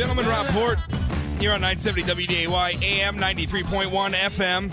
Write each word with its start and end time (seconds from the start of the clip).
gentlemen. 0.00 0.24
Rob 0.24 0.46
Port 0.46 0.78
here 1.38 1.52
on 1.52 1.60
970 1.60 2.04
WDAY, 2.04 2.82
AM 2.82 3.18
93.1 3.18 4.12
FM. 4.14 4.72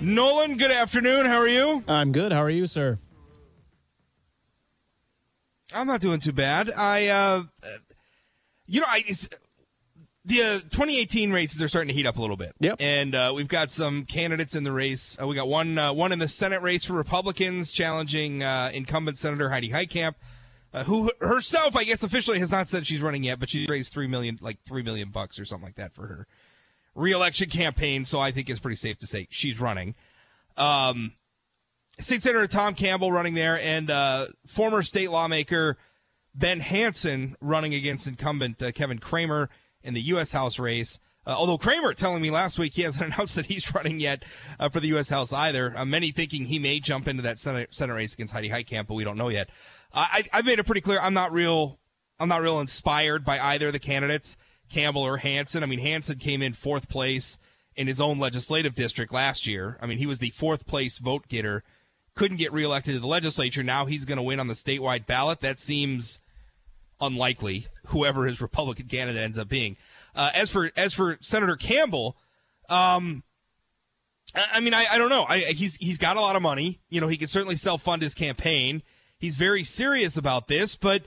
Nolan, 0.00 0.56
good 0.56 0.70
afternoon. 0.70 1.26
How 1.26 1.38
are 1.38 1.48
you? 1.48 1.82
I'm 1.88 2.12
good. 2.12 2.30
How 2.30 2.40
are 2.40 2.50
you, 2.50 2.68
sir? 2.68 3.00
I'm 5.74 5.88
not 5.88 6.00
doing 6.00 6.20
too 6.20 6.30
bad. 6.30 6.70
I, 6.70 7.08
uh, 7.08 7.42
you 8.68 8.80
know, 8.80 8.86
I, 8.88 9.02
it's, 9.08 9.28
the 10.24 10.42
uh, 10.42 10.52
2018 10.58 11.32
races 11.32 11.60
are 11.60 11.66
starting 11.66 11.88
to 11.88 11.94
heat 11.94 12.06
up 12.06 12.16
a 12.16 12.20
little 12.20 12.36
bit. 12.36 12.52
Yep. 12.60 12.76
And 12.78 13.12
uh, 13.12 13.32
we've 13.34 13.48
got 13.48 13.72
some 13.72 14.04
candidates 14.04 14.54
in 14.54 14.62
the 14.62 14.70
race. 14.70 15.18
Uh, 15.20 15.26
we 15.26 15.34
got 15.34 15.48
one 15.48 15.78
uh, 15.78 15.92
one 15.92 16.12
in 16.12 16.20
the 16.20 16.28
Senate 16.28 16.62
race 16.62 16.84
for 16.84 16.92
Republicans 16.92 17.72
challenging 17.72 18.44
uh, 18.44 18.70
incumbent 18.72 19.18
Senator 19.18 19.48
Heidi 19.48 19.70
Heitkamp, 19.70 20.14
uh, 20.72 20.84
who 20.84 21.10
herself, 21.20 21.76
I 21.76 21.84
guess, 21.84 22.02
officially 22.02 22.38
has 22.40 22.50
not 22.50 22.68
said 22.68 22.86
she's 22.86 23.00
running 23.00 23.24
yet, 23.24 23.40
but 23.40 23.48
she's 23.50 23.68
raised 23.68 23.92
three 23.92 24.06
million, 24.06 24.38
like 24.40 24.60
three 24.60 24.82
million 24.82 25.10
bucks 25.10 25.38
or 25.38 25.44
something 25.44 25.66
like 25.66 25.76
that 25.76 25.94
for 25.94 26.06
her 26.06 26.26
reelection 26.94 27.48
campaign. 27.48 28.04
So 28.04 28.20
I 28.20 28.30
think 28.30 28.50
it's 28.50 28.60
pretty 28.60 28.76
safe 28.76 28.98
to 28.98 29.06
say 29.06 29.26
she's 29.30 29.60
running. 29.60 29.94
Um, 30.56 31.12
State 32.00 32.22
Senator 32.22 32.46
Tom 32.46 32.74
Campbell 32.74 33.10
running 33.10 33.34
there, 33.34 33.58
and 33.60 33.90
uh, 33.90 34.26
former 34.46 34.82
state 34.82 35.10
lawmaker 35.10 35.76
Ben 36.34 36.60
Hanson 36.60 37.36
running 37.40 37.74
against 37.74 38.06
incumbent 38.06 38.62
Kevin 38.74 38.98
Cramer 38.98 39.50
in 39.82 39.94
the 39.94 40.00
U.S. 40.02 40.32
House 40.32 40.58
race. 40.58 41.00
Uh, 41.26 41.34
although 41.36 41.58
Cramer 41.58 41.92
telling 41.92 42.22
me 42.22 42.30
last 42.30 42.58
week 42.58 42.74
he 42.74 42.82
hasn't 42.82 43.06
announced 43.14 43.34
that 43.34 43.46
he's 43.46 43.74
running 43.74 44.00
yet 44.00 44.24
uh, 44.58 44.68
for 44.68 44.80
the 44.80 44.88
U.S. 44.88 45.10
House 45.10 45.32
either. 45.32 45.74
Uh, 45.76 45.84
many 45.84 46.10
thinking 46.10 46.46
he 46.46 46.58
may 46.58 46.80
jump 46.80 47.06
into 47.06 47.22
that 47.22 47.38
Senate, 47.38 47.74
Senate 47.74 47.94
race 47.94 48.14
against 48.14 48.32
Heidi 48.32 48.48
Heitkamp, 48.48 48.86
but 48.86 48.94
we 48.94 49.04
don't 49.04 49.18
know 49.18 49.28
yet. 49.28 49.50
I, 50.00 50.24
I've 50.32 50.44
made 50.44 50.58
it 50.58 50.66
pretty 50.66 50.80
clear 50.80 51.00
I'm 51.00 51.14
not 51.14 51.32
real. 51.32 51.78
I'm 52.20 52.28
not 52.28 52.40
real 52.40 52.60
inspired 52.60 53.24
by 53.24 53.38
either 53.38 53.68
of 53.68 53.72
the 53.72 53.78
candidates, 53.78 54.36
Campbell 54.68 55.02
or 55.02 55.18
Hanson. 55.18 55.62
I 55.62 55.66
mean, 55.66 55.78
Hanson 55.78 56.18
came 56.18 56.42
in 56.42 56.52
fourth 56.52 56.88
place 56.88 57.38
in 57.76 57.86
his 57.86 58.00
own 58.00 58.18
legislative 58.18 58.74
district 58.74 59.12
last 59.12 59.46
year. 59.46 59.78
I 59.80 59.86
mean, 59.86 59.98
he 59.98 60.06
was 60.06 60.18
the 60.18 60.30
fourth 60.30 60.66
place 60.66 60.98
vote 60.98 61.28
getter, 61.28 61.62
couldn't 62.16 62.38
get 62.38 62.52
reelected 62.52 62.94
to 62.94 63.00
the 63.00 63.06
legislature. 63.06 63.62
Now 63.62 63.86
he's 63.86 64.04
going 64.04 64.16
to 64.16 64.22
win 64.22 64.40
on 64.40 64.48
the 64.48 64.54
statewide 64.54 65.06
ballot. 65.06 65.40
That 65.40 65.60
seems 65.60 66.18
unlikely, 67.00 67.68
whoever 67.86 68.26
his 68.26 68.40
Republican 68.40 68.86
candidate 68.86 69.22
ends 69.22 69.38
up 69.38 69.48
being. 69.48 69.76
Uh, 70.14 70.30
as 70.34 70.50
for 70.50 70.72
as 70.76 70.92
for 70.92 71.18
Senator 71.20 71.54
Campbell, 71.54 72.16
um, 72.68 73.22
I, 74.34 74.46
I 74.54 74.60
mean, 74.60 74.74
I, 74.74 74.86
I 74.90 74.98
don't 74.98 75.10
know. 75.10 75.24
I, 75.28 75.38
he's 75.38 75.76
he's 75.76 75.98
got 75.98 76.16
a 76.16 76.20
lot 76.20 76.34
of 76.34 76.42
money. 76.42 76.80
You 76.90 77.00
know, 77.00 77.08
he 77.08 77.16
can 77.16 77.28
certainly 77.28 77.56
self 77.56 77.82
fund 77.82 78.02
his 78.02 78.14
campaign. 78.14 78.82
He's 79.18 79.36
very 79.36 79.64
serious 79.64 80.16
about 80.16 80.48
this, 80.48 80.76
but. 80.76 81.04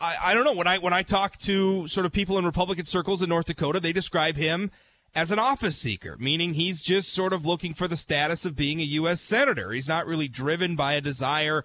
I, 0.00 0.16
I 0.20 0.34
don't 0.34 0.42
know 0.42 0.54
when 0.54 0.66
I 0.66 0.78
when 0.78 0.92
I 0.92 1.02
talk 1.02 1.38
to 1.38 1.86
sort 1.86 2.06
of 2.06 2.12
people 2.12 2.36
in 2.36 2.44
Republican 2.44 2.86
circles 2.86 3.22
in 3.22 3.28
North 3.28 3.46
Dakota, 3.46 3.78
they 3.78 3.92
describe 3.92 4.34
him 4.34 4.72
as 5.14 5.30
an 5.30 5.38
office 5.38 5.76
seeker, 5.76 6.16
meaning 6.18 6.54
he's 6.54 6.82
just 6.82 7.12
sort 7.12 7.32
of 7.32 7.44
looking 7.44 7.74
for 7.74 7.86
the 7.86 7.96
status 7.96 8.44
of 8.44 8.56
being 8.56 8.80
a 8.80 8.84
U.S. 8.84 9.20
senator. 9.20 9.72
He's 9.72 9.88
not 9.88 10.06
really 10.06 10.28
driven 10.28 10.74
by 10.74 10.94
a 10.94 11.00
desire 11.00 11.64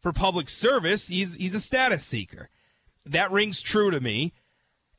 for 0.00 0.12
public 0.12 0.48
service. 0.50 1.08
He's 1.08 1.36
he's 1.36 1.54
a 1.54 1.60
status 1.60 2.04
seeker. 2.04 2.50
That 3.06 3.30
rings 3.30 3.60
true 3.60 3.90
to 3.90 4.00
me. 4.00 4.32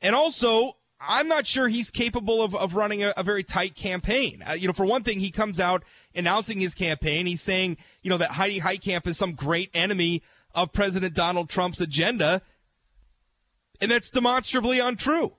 And 0.02 0.14
also, 0.14 0.76
I'm 1.00 1.28
not 1.28 1.46
sure 1.46 1.68
he's 1.68 1.90
capable 1.90 2.42
of, 2.42 2.54
of 2.54 2.74
running 2.74 3.02
a, 3.02 3.14
a 3.16 3.22
very 3.22 3.42
tight 3.42 3.74
campaign. 3.74 4.42
Uh, 4.48 4.52
you 4.52 4.66
know, 4.66 4.72
for 4.72 4.84
one 4.84 5.02
thing, 5.02 5.20
he 5.20 5.30
comes 5.30 5.60
out 5.60 5.84
announcing 6.14 6.60
his 6.60 6.74
campaign. 6.74 7.26
He's 7.26 7.42
saying, 7.42 7.76
you 8.02 8.10
know, 8.10 8.18
that 8.18 8.32
Heidi 8.32 8.60
Heitkamp 8.60 9.06
is 9.06 9.18
some 9.18 9.32
great 9.32 9.70
enemy 9.74 10.22
of 10.54 10.72
President 10.72 11.14
Donald 11.14 11.48
Trump's 11.48 11.80
agenda. 11.80 12.42
And 13.80 13.90
that's 13.90 14.10
demonstrably 14.10 14.78
untrue. 14.78 15.34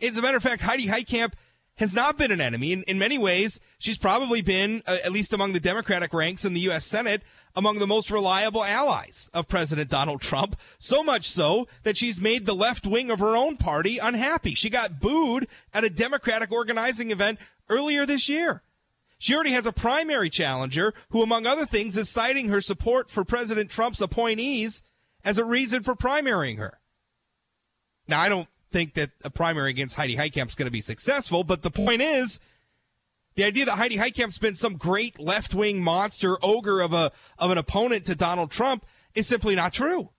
As 0.00 0.16
a 0.16 0.22
matter 0.22 0.36
of 0.36 0.42
fact, 0.42 0.62
Heidi 0.62 0.86
Heitkamp 0.86 1.32
has 1.76 1.92
not 1.92 2.16
been 2.16 2.30
an 2.30 2.40
enemy. 2.40 2.72
In, 2.72 2.82
in 2.84 2.98
many 2.98 3.18
ways, 3.18 3.58
she's 3.78 3.98
probably 3.98 4.42
been, 4.42 4.82
uh, 4.86 4.98
at 5.04 5.12
least 5.12 5.32
among 5.32 5.52
the 5.52 5.60
Democratic 5.60 6.14
ranks 6.14 6.44
in 6.44 6.54
the 6.54 6.60
U.S. 6.60 6.86
Senate, 6.86 7.22
among 7.56 7.78
the 7.78 7.86
most 7.86 8.10
reliable 8.10 8.64
allies 8.64 9.28
of 9.34 9.48
President 9.48 9.90
Donald 9.90 10.20
Trump. 10.20 10.56
So 10.78 11.02
much 11.02 11.30
so 11.30 11.66
that 11.82 11.96
she's 11.96 12.20
made 12.20 12.46
the 12.46 12.54
left 12.54 12.86
wing 12.86 13.10
of 13.10 13.18
her 13.18 13.36
own 13.36 13.56
party 13.56 13.98
unhappy. 13.98 14.54
She 14.54 14.70
got 14.70 15.00
booed 15.00 15.48
at 15.72 15.84
a 15.84 15.90
Democratic 15.90 16.52
organizing 16.52 17.10
event 17.10 17.38
earlier 17.68 18.06
this 18.06 18.28
year. 18.28 18.62
She 19.18 19.34
already 19.34 19.52
has 19.52 19.66
a 19.66 19.72
primary 19.72 20.28
challenger 20.28 20.92
who, 21.10 21.22
among 21.22 21.46
other 21.46 21.66
things, 21.66 21.96
is 21.96 22.10
citing 22.10 22.48
her 22.48 22.60
support 22.60 23.10
for 23.10 23.24
President 23.24 23.70
Trump's 23.70 24.00
appointees 24.00 24.82
as 25.24 25.38
a 25.38 25.44
reason 25.44 25.82
for 25.82 25.94
primarying 25.94 26.58
her. 26.58 26.80
Now, 28.06 28.20
I 28.20 28.28
don't 28.28 28.48
think 28.70 28.94
that 28.94 29.10
a 29.24 29.30
primary 29.30 29.70
against 29.70 29.96
Heidi 29.96 30.16
Heitkamp 30.16 30.48
is 30.48 30.54
going 30.54 30.66
to 30.66 30.72
be 30.72 30.80
successful, 30.80 31.44
but 31.44 31.62
the 31.62 31.70
point 31.70 32.02
is, 32.02 32.40
the 33.36 33.44
idea 33.44 33.64
that 33.64 33.78
Heidi 33.78 33.96
Heitkamp's 33.96 34.38
been 34.38 34.54
some 34.54 34.76
great 34.76 35.18
left 35.18 35.54
wing 35.54 35.82
monster 35.82 36.36
ogre 36.42 36.80
of 36.80 36.92
a 36.92 37.10
of 37.38 37.50
an 37.50 37.58
opponent 37.58 38.04
to 38.06 38.14
Donald 38.14 38.50
Trump 38.50 38.84
is 39.14 39.26
simply 39.26 39.54
not 39.54 39.72
true. 39.72 40.10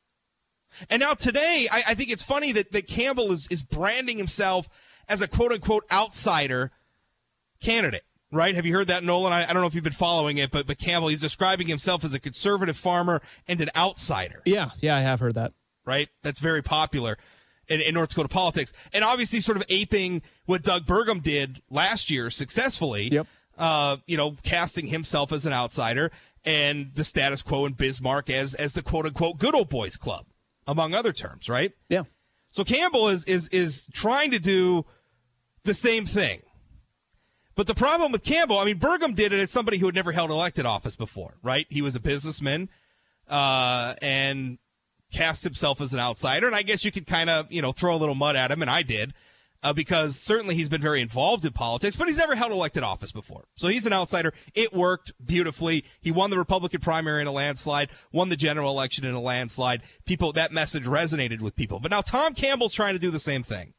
And 0.90 1.00
now 1.00 1.14
today, 1.14 1.68
I, 1.72 1.84
I 1.90 1.94
think 1.94 2.12
it's 2.12 2.24
funny 2.24 2.52
that, 2.54 2.72
that 2.74 2.88
Campbell 2.88 3.32
is, 3.32 3.48
is 3.50 3.64
branding 3.64 4.18
himself 4.18 4.68
as 5.08 5.22
a 5.22 5.28
quote 5.28 5.52
unquote 5.52 5.86
outsider 5.92 6.72
candidate. 7.62 8.04
Right? 8.36 8.54
Have 8.54 8.66
you 8.66 8.74
heard 8.74 8.88
that, 8.88 9.02
Nolan? 9.02 9.32
I, 9.32 9.44
I 9.44 9.54
don't 9.54 9.62
know 9.62 9.68
if 9.68 9.76
you've 9.76 9.84
been 9.84 9.94
following 9.94 10.38
it, 10.38 10.52
but 10.52 10.68
but 10.68 10.78
Campbell, 10.78 11.08
he's 11.08 11.22
describing 11.22 11.68
himself 11.68 12.04
as 12.04 12.14
a 12.14 12.20
conservative 12.20 12.76
farmer 12.76 13.22
and 13.48 13.62
an 13.62 13.70
outsider. 13.78 14.42
Yeah, 14.46 14.72
yeah, 14.82 14.98
I 14.98 15.00
have 15.00 15.22
heard 15.22 15.36
that. 15.36 15.54
Right? 15.86 16.10
That's 16.22 16.40
very 16.40 16.62
popular 16.62 17.18
in, 17.70 17.80
in 17.80 17.94
North 17.94 18.10
Dakota 18.10 18.28
politics, 18.28 18.74
and 18.92 19.06
obviously 19.06 19.40
sort 19.40 19.56
of 19.56 19.64
aping 19.70 20.22
what 20.46 20.64
Doug 20.64 20.86
Burgum 20.86 21.24
did 21.24 21.62
last 21.70 22.12
year 22.12 22.30
successfully. 22.30 23.08
Yep. 23.08 23.28
Uh, 23.58 23.98
you 24.06 24.18
know, 24.18 24.36
casting 24.44 24.88
himself 24.88 25.32
as 25.32 25.46
an 25.46 25.54
outsider 25.54 26.12
and 26.44 26.92
the 26.94 27.06
status 27.06 27.42
quo 27.42 27.66
in 27.66 27.72
Bismarck 27.72 28.30
as 28.30 28.54
as 28.54 28.74
the 28.74 28.82
quote 28.82 29.06
unquote 29.06 29.38
good 29.38 29.56
old 29.56 29.70
boys 29.70 29.96
club, 29.96 30.26
among 30.68 30.94
other 30.94 31.14
terms, 31.14 31.48
right? 31.48 31.72
Yeah. 31.88 32.04
So 32.52 32.66
Campbell 32.66 33.08
is 33.08 33.24
is 33.24 33.48
is 33.50 33.88
trying 33.94 34.32
to 34.32 34.40
do 34.40 34.86
the 35.64 35.74
same 35.74 36.06
thing. 36.06 36.42
But 37.56 37.68
the 37.68 37.76
problem 37.76 38.12
with 38.12 38.24
Campbell, 38.24 38.60
I 38.60 38.66
mean, 38.66 38.80
Burgum 38.80 39.16
did 39.16 39.32
it 39.32 39.40
as 39.40 39.50
somebody 39.50 39.78
who 39.78 39.86
had 39.86 39.96
never 39.96 40.12
held 40.12 40.30
elected 40.30 40.66
office 40.66 40.96
before, 40.96 41.38
right? 41.42 41.66
He 41.70 41.82
was 41.82 41.96
a 41.96 42.02
businessman, 42.02 42.70
uh, 43.30 43.94
and 44.02 44.58
cast 45.12 45.44
himself 45.44 45.80
as 45.80 45.94
an 45.94 46.00
outsider. 46.00 46.48
And 46.48 46.56
I 46.56 46.64
guess 46.64 46.84
you 46.84 46.92
could 46.92 47.08
kind 47.08 47.30
of, 47.30 47.52
you 47.52 47.62
know, 47.62 47.72
throw 47.72 47.96
a 47.96 47.98
little 47.98 48.16
mud 48.16 48.36
at 48.36 48.52
him, 48.52 48.62
and 48.62 48.70
I 48.70 48.82
did, 48.82 49.14
uh, 49.64 49.72
because 49.72 50.20
certainly 50.20 50.56
he's 50.56 50.68
been 50.68 50.82
very 50.82 51.00
involved 51.00 51.46
in 51.46 51.54
politics, 51.54 51.96
but 51.96 52.08
he's 52.08 52.18
never 52.18 52.36
held 52.36 52.52
elected 52.52 52.84
office 52.84 53.14
before. 53.14 53.46
So 53.56 53.70
he's 53.70 53.86
an 53.86 53.94
outsider. 53.94 54.34
It 54.54 54.74
worked 54.74 55.14
beautifully. 55.26 55.86
He 56.02 56.12
won 56.12 56.32
the 56.32 56.38
Republican 56.38 56.82
primary 56.82 57.22
in 57.22 57.28
a 57.28 57.32
landslide, 57.32 57.90
won 58.12 58.28
the 58.28 58.36
general 58.36 58.70
election 58.70 59.06
in 59.06 59.14
a 59.14 59.22
landslide. 59.22 59.82
People, 60.06 60.34
that 60.34 60.52
message 60.52 60.84
resonated 60.84 61.40
with 61.40 61.56
people. 61.56 61.80
But 61.80 61.92
now 61.92 62.02
Tom 62.02 62.34
Campbell's 62.34 62.74
trying 62.74 62.96
to 62.96 63.00
do 63.00 63.12
the 63.12 63.20
same 63.20 63.44
thing. 63.44 63.75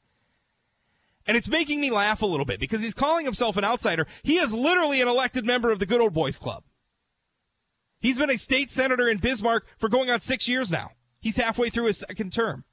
And 1.26 1.36
it's 1.36 1.48
making 1.48 1.80
me 1.80 1.90
laugh 1.90 2.22
a 2.22 2.26
little 2.26 2.46
bit 2.46 2.60
because 2.60 2.80
he's 2.80 2.94
calling 2.94 3.24
himself 3.24 3.56
an 3.56 3.64
outsider. 3.64 4.06
He 4.22 4.36
is 4.38 4.54
literally 4.54 5.00
an 5.00 5.08
elected 5.08 5.44
member 5.44 5.70
of 5.70 5.78
the 5.78 5.86
Good 5.86 6.00
Old 6.00 6.12
Boys 6.12 6.38
Club. 6.38 6.62
He's 8.00 8.18
been 8.18 8.30
a 8.30 8.38
state 8.38 8.70
senator 8.70 9.08
in 9.08 9.18
Bismarck 9.18 9.66
for 9.78 9.88
going 9.88 10.10
on 10.10 10.20
six 10.20 10.48
years 10.48 10.70
now. 10.70 10.90
He's 11.20 11.36
halfway 11.36 11.70
through 11.70 11.86
his 11.86 11.98
second 11.98 12.32
term. 12.32 12.64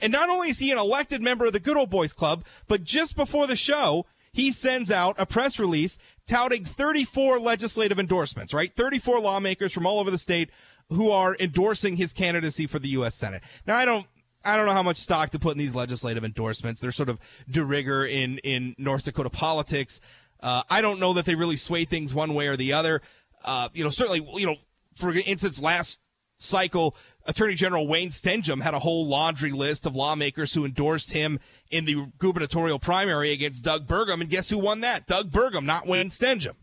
And 0.00 0.12
not 0.12 0.30
only 0.30 0.48
is 0.48 0.58
he 0.58 0.70
an 0.70 0.78
elected 0.78 1.20
member 1.22 1.44
of 1.44 1.52
the 1.52 1.60
Good 1.60 1.76
Old 1.76 1.90
Boys 1.90 2.12
Club, 2.12 2.44
but 2.66 2.84
just 2.84 3.16
before 3.16 3.46
the 3.46 3.56
show, 3.56 4.06
he 4.32 4.50
sends 4.50 4.90
out 4.90 5.20
a 5.20 5.26
press 5.26 5.58
release 5.58 5.98
touting 6.26 6.64
34 6.64 7.38
legislative 7.38 7.98
endorsements, 7.98 8.54
right? 8.54 8.74
34 8.74 9.20
lawmakers 9.20 9.72
from 9.72 9.86
all 9.86 10.00
over 10.00 10.10
the 10.10 10.18
state 10.18 10.50
who 10.90 11.10
are 11.10 11.36
endorsing 11.38 11.96
his 11.96 12.12
candidacy 12.12 12.66
for 12.66 12.78
the 12.78 12.88
U.S. 12.90 13.14
Senate. 13.14 13.42
Now, 13.66 13.76
I 13.76 13.84
don't, 13.84 14.06
I 14.44 14.56
don't 14.56 14.66
know 14.66 14.72
how 14.72 14.82
much 14.82 14.96
stock 14.96 15.30
to 15.30 15.38
put 15.38 15.52
in 15.52 15.58
these 15.58 15.74
legislative 15.74 16.24
endorsements. 16.24 16.80
They're 16.80 16.90
sort 16.90 17.08
of 17.08 17.18
de 17.48 17.64
rigueur 17.64 18.04
in, 18.04 18.38
in 18.38 18.74
North 18.78 19.04
Dakota 19.04 19.30
politics. 19.30 20.00
Uh, 20.40 20.62
I 20.68 20.80
don't 20.80 21.00
know 21.00 21.14
that 21.14 21.24
they 21.24 21.34
really 21.34 21.56
sway 21.56 21.84
things 21.84 22.14
one 22.14 22.34
way 22.34 22.48
or 22.48 22.56
the 22.56 22.72
other. 22.72 23.00
Uh, 23.44 23.68
you 23.72 23.82
know, 23.84 23.90
certainly, 23.90 24.26
you 24.34 24.46
know, 24.46 24.56
for 24.94 25.12
instance, 25.12 25.60
last 25.60 26.00
cycle, 26.38 26.96
Attorney 27.26 27.54
General 27.54 27.86
Wayne 27.86 28.10
Stenehjem 28.10 28.62
had 28.62 28.74
a 28.74 28.78
whole 28.78 29.06
laundry 29.06 29.52
list 29.52 29.86
of 29.86 29.96
lawmakers 29.96 30.52
who 30.52 30.64
endorsed 30.64 31.12
him 31.12 31.40
in 31.70 31.84
the 31.86 32.06
gubernatorial 32.18 32.78
primary 32.78 33.32
against 33.32 33.64
Doug 33.64 33.86
Burgum. 33.86 34.20
And 34.20 34.28
guess 34.28 34.50
who 34.50 34.58
won 34.58 34.80
that? 34.80 35.06
Doug 35.06 35.30
Burgum, 35.30 35.64
not 35.64 35.86
Wayne 35.86 36.10
Stenehjem. 36.10 36.54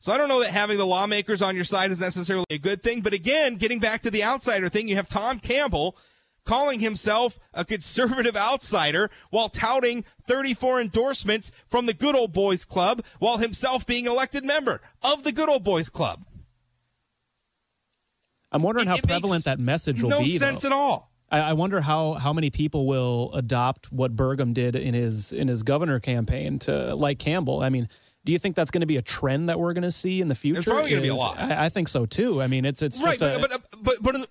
So 0.00 0.12
I 0.12 0.18
don't 0.18 0.28
know 0.28 0.40
that 0.40 0.50
having 0.50 0.78
the 0.78 0.86
lawmakers 0.86 1.42
on 1.42 1.56
your 1.56 1.64
side 1.64 1.90
is 1.90 2.00
necessarily 2.00 2.46
a 2.50 2.58
good 2.58 2.82
thing. 2.82 3.00
But 3.00 3.12
again, 3.12 3.56
getting 3.56 3.80
back 3.80 4.02
to 4.02 4.10
the 4.10 4.22
outsider 4.22 4.68
thing, 4.68 4.88
you 4.88 4.94
have 4.96 5.08
Tom 5.08 5.40
Campbell 5.40 5.96
calling 6.48 6.80
himself 6.80 7.38
a 7.52 7.62
conservative 7.62 8.34
outsider 8.34 9.10
while 9.28 9.50
touting 9.50 10.02
34 10.26 10.80
endorsements 10.80 11.52
from 11.68 11.84
the 11.84 11.92
Good 11.92 12.16
Old 12.16 12.32
Boys 12.32 12.64
Club 12.64 13.04
while 13.18 13.36
himself 13.36 13.84
being 13.86 14.06
elected 14.06 14.44
member 14.44 14.80
of 15.02 15.24
the 15.24 15.30
Good 15.32 15.50
Old 15.50 15.62
Boys 15.62 15.90
Club. 15.90 16.24
I'm 18.50 18.62
wondering 18.62 18.86
It- 18.86 18.90
how 18.90 18.96
it 18.96 19.06
prevalent 19.06 19.44
that 19.44 19.58
message 19.58 20.02
will 20.02 20.08
no 20.08 20.20
be. 20.20 20.38
sense 20.38 20.62
though. 20.62 20.68
at 20.68 20.72
all. 20.72 21.12
I, 21.30 21.40
I 21.40 21.52
wonder 21.52 21.82
how 21.82 22.14
how 22.14 22.32
many 22.32 22.48
people 22.48 22.86
will 22.86 23.30
adopt 23.34 23.92
what 23.92 24.16
Burgum 24.16 24.54
did 24.54 24.74
in 24.74 24.94
his 24.94 25.30
in 25.32 25.48
his 25.48 25.62
governor 25.62 26.00
campaign 26.00 26.58
to 26.60 26.94
like 26.94 27.18
Campbell. 27.18 27.60
I 27.60 27.68
mean, 27.68 27.90
do 28.24 28.32
you 28.32 28.38
think 28.38 28.56
that's 28.56 28.70
going 28.70 28.80
to 28.80 28.86
be 28.86 28.96
a 28.96 29.02
trend 29.02 29.50
that 29.50 29.60
we're 29.60 29.74
going 29.74 29.82
to 29.82 29.90
see 29.90 30.22
in 30.22 30.28
the 30.28 30.34
future? 30.34 30.62
probably 30.70 30.88
gonna 30.88 31.02
be 31.02 31.08
a 31.08 31.14
lot. 31.14 31.38
I, 31.38 31.66
I 31.66 31.68
think 31.68 31.88
so 31.88 32.06
too. 32.06 32.40
I 32.40 32.46
mean, 32.46 32.64
it's 32.64 32.80
it's 32.80 32.98
right, 33.02 33.18
just 33.18 33.36
a, 33.36 33.40
but, 33.40 33.50
but 33.50 33.82
but 33.82 33.96
but 34.02 34.28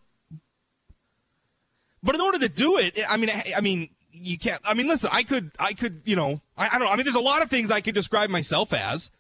but 2.08 2.16
in 2.16 2.22
order 2.22 2.40
to 2.40 2.48
do 2.48 2.78
it, 2.78 2.98
I 3.10 3.18
mean, 3.18 3.30
I, 3.30 3.44
I 3.58 3.60
mean, 3.60 3.90
you 4.14 4.38
can't. 4.38 4.62
I 4.64 4.74
mean, 4.76 4.88
listen, 4.88 5.10
I 5.12 5.24
could, 5.24 5.52
I 5.60 5.74
could, 5.74 6.04
you 6.06 6.16
know, 6.16 6.40
I, 6.58 6.68
I 6.68 6.80
don't. 6.80 6.84
know. 6.84 6.88
I 6.88 6.96
mean, 6.96 7.04
there's 7.04 7.18
a 7.18 7.20
lot 7.20 7.42
of 7.42 7.50
things 7.50 7.70
I 7.70 7.82
could 7.82 7.94
describe 7.94 8.30
myself 8.30 8.72
as, 8.72 9.12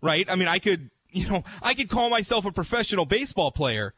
right? 0.00 0.26
I 0.32 0.36
mean, 0.36 0.48
I 0.48 0.58
could, 0.58 0.90
you 1.10 1.28
know, 1.28 1.44
I 1.62 1.74
could 1.74 1.90
call 1.90 2.08
myself 2.08 2.46
a 2.46 2.50
professional 2.50 3.04
baseball 3.04 3.50
player, 3.50 3.92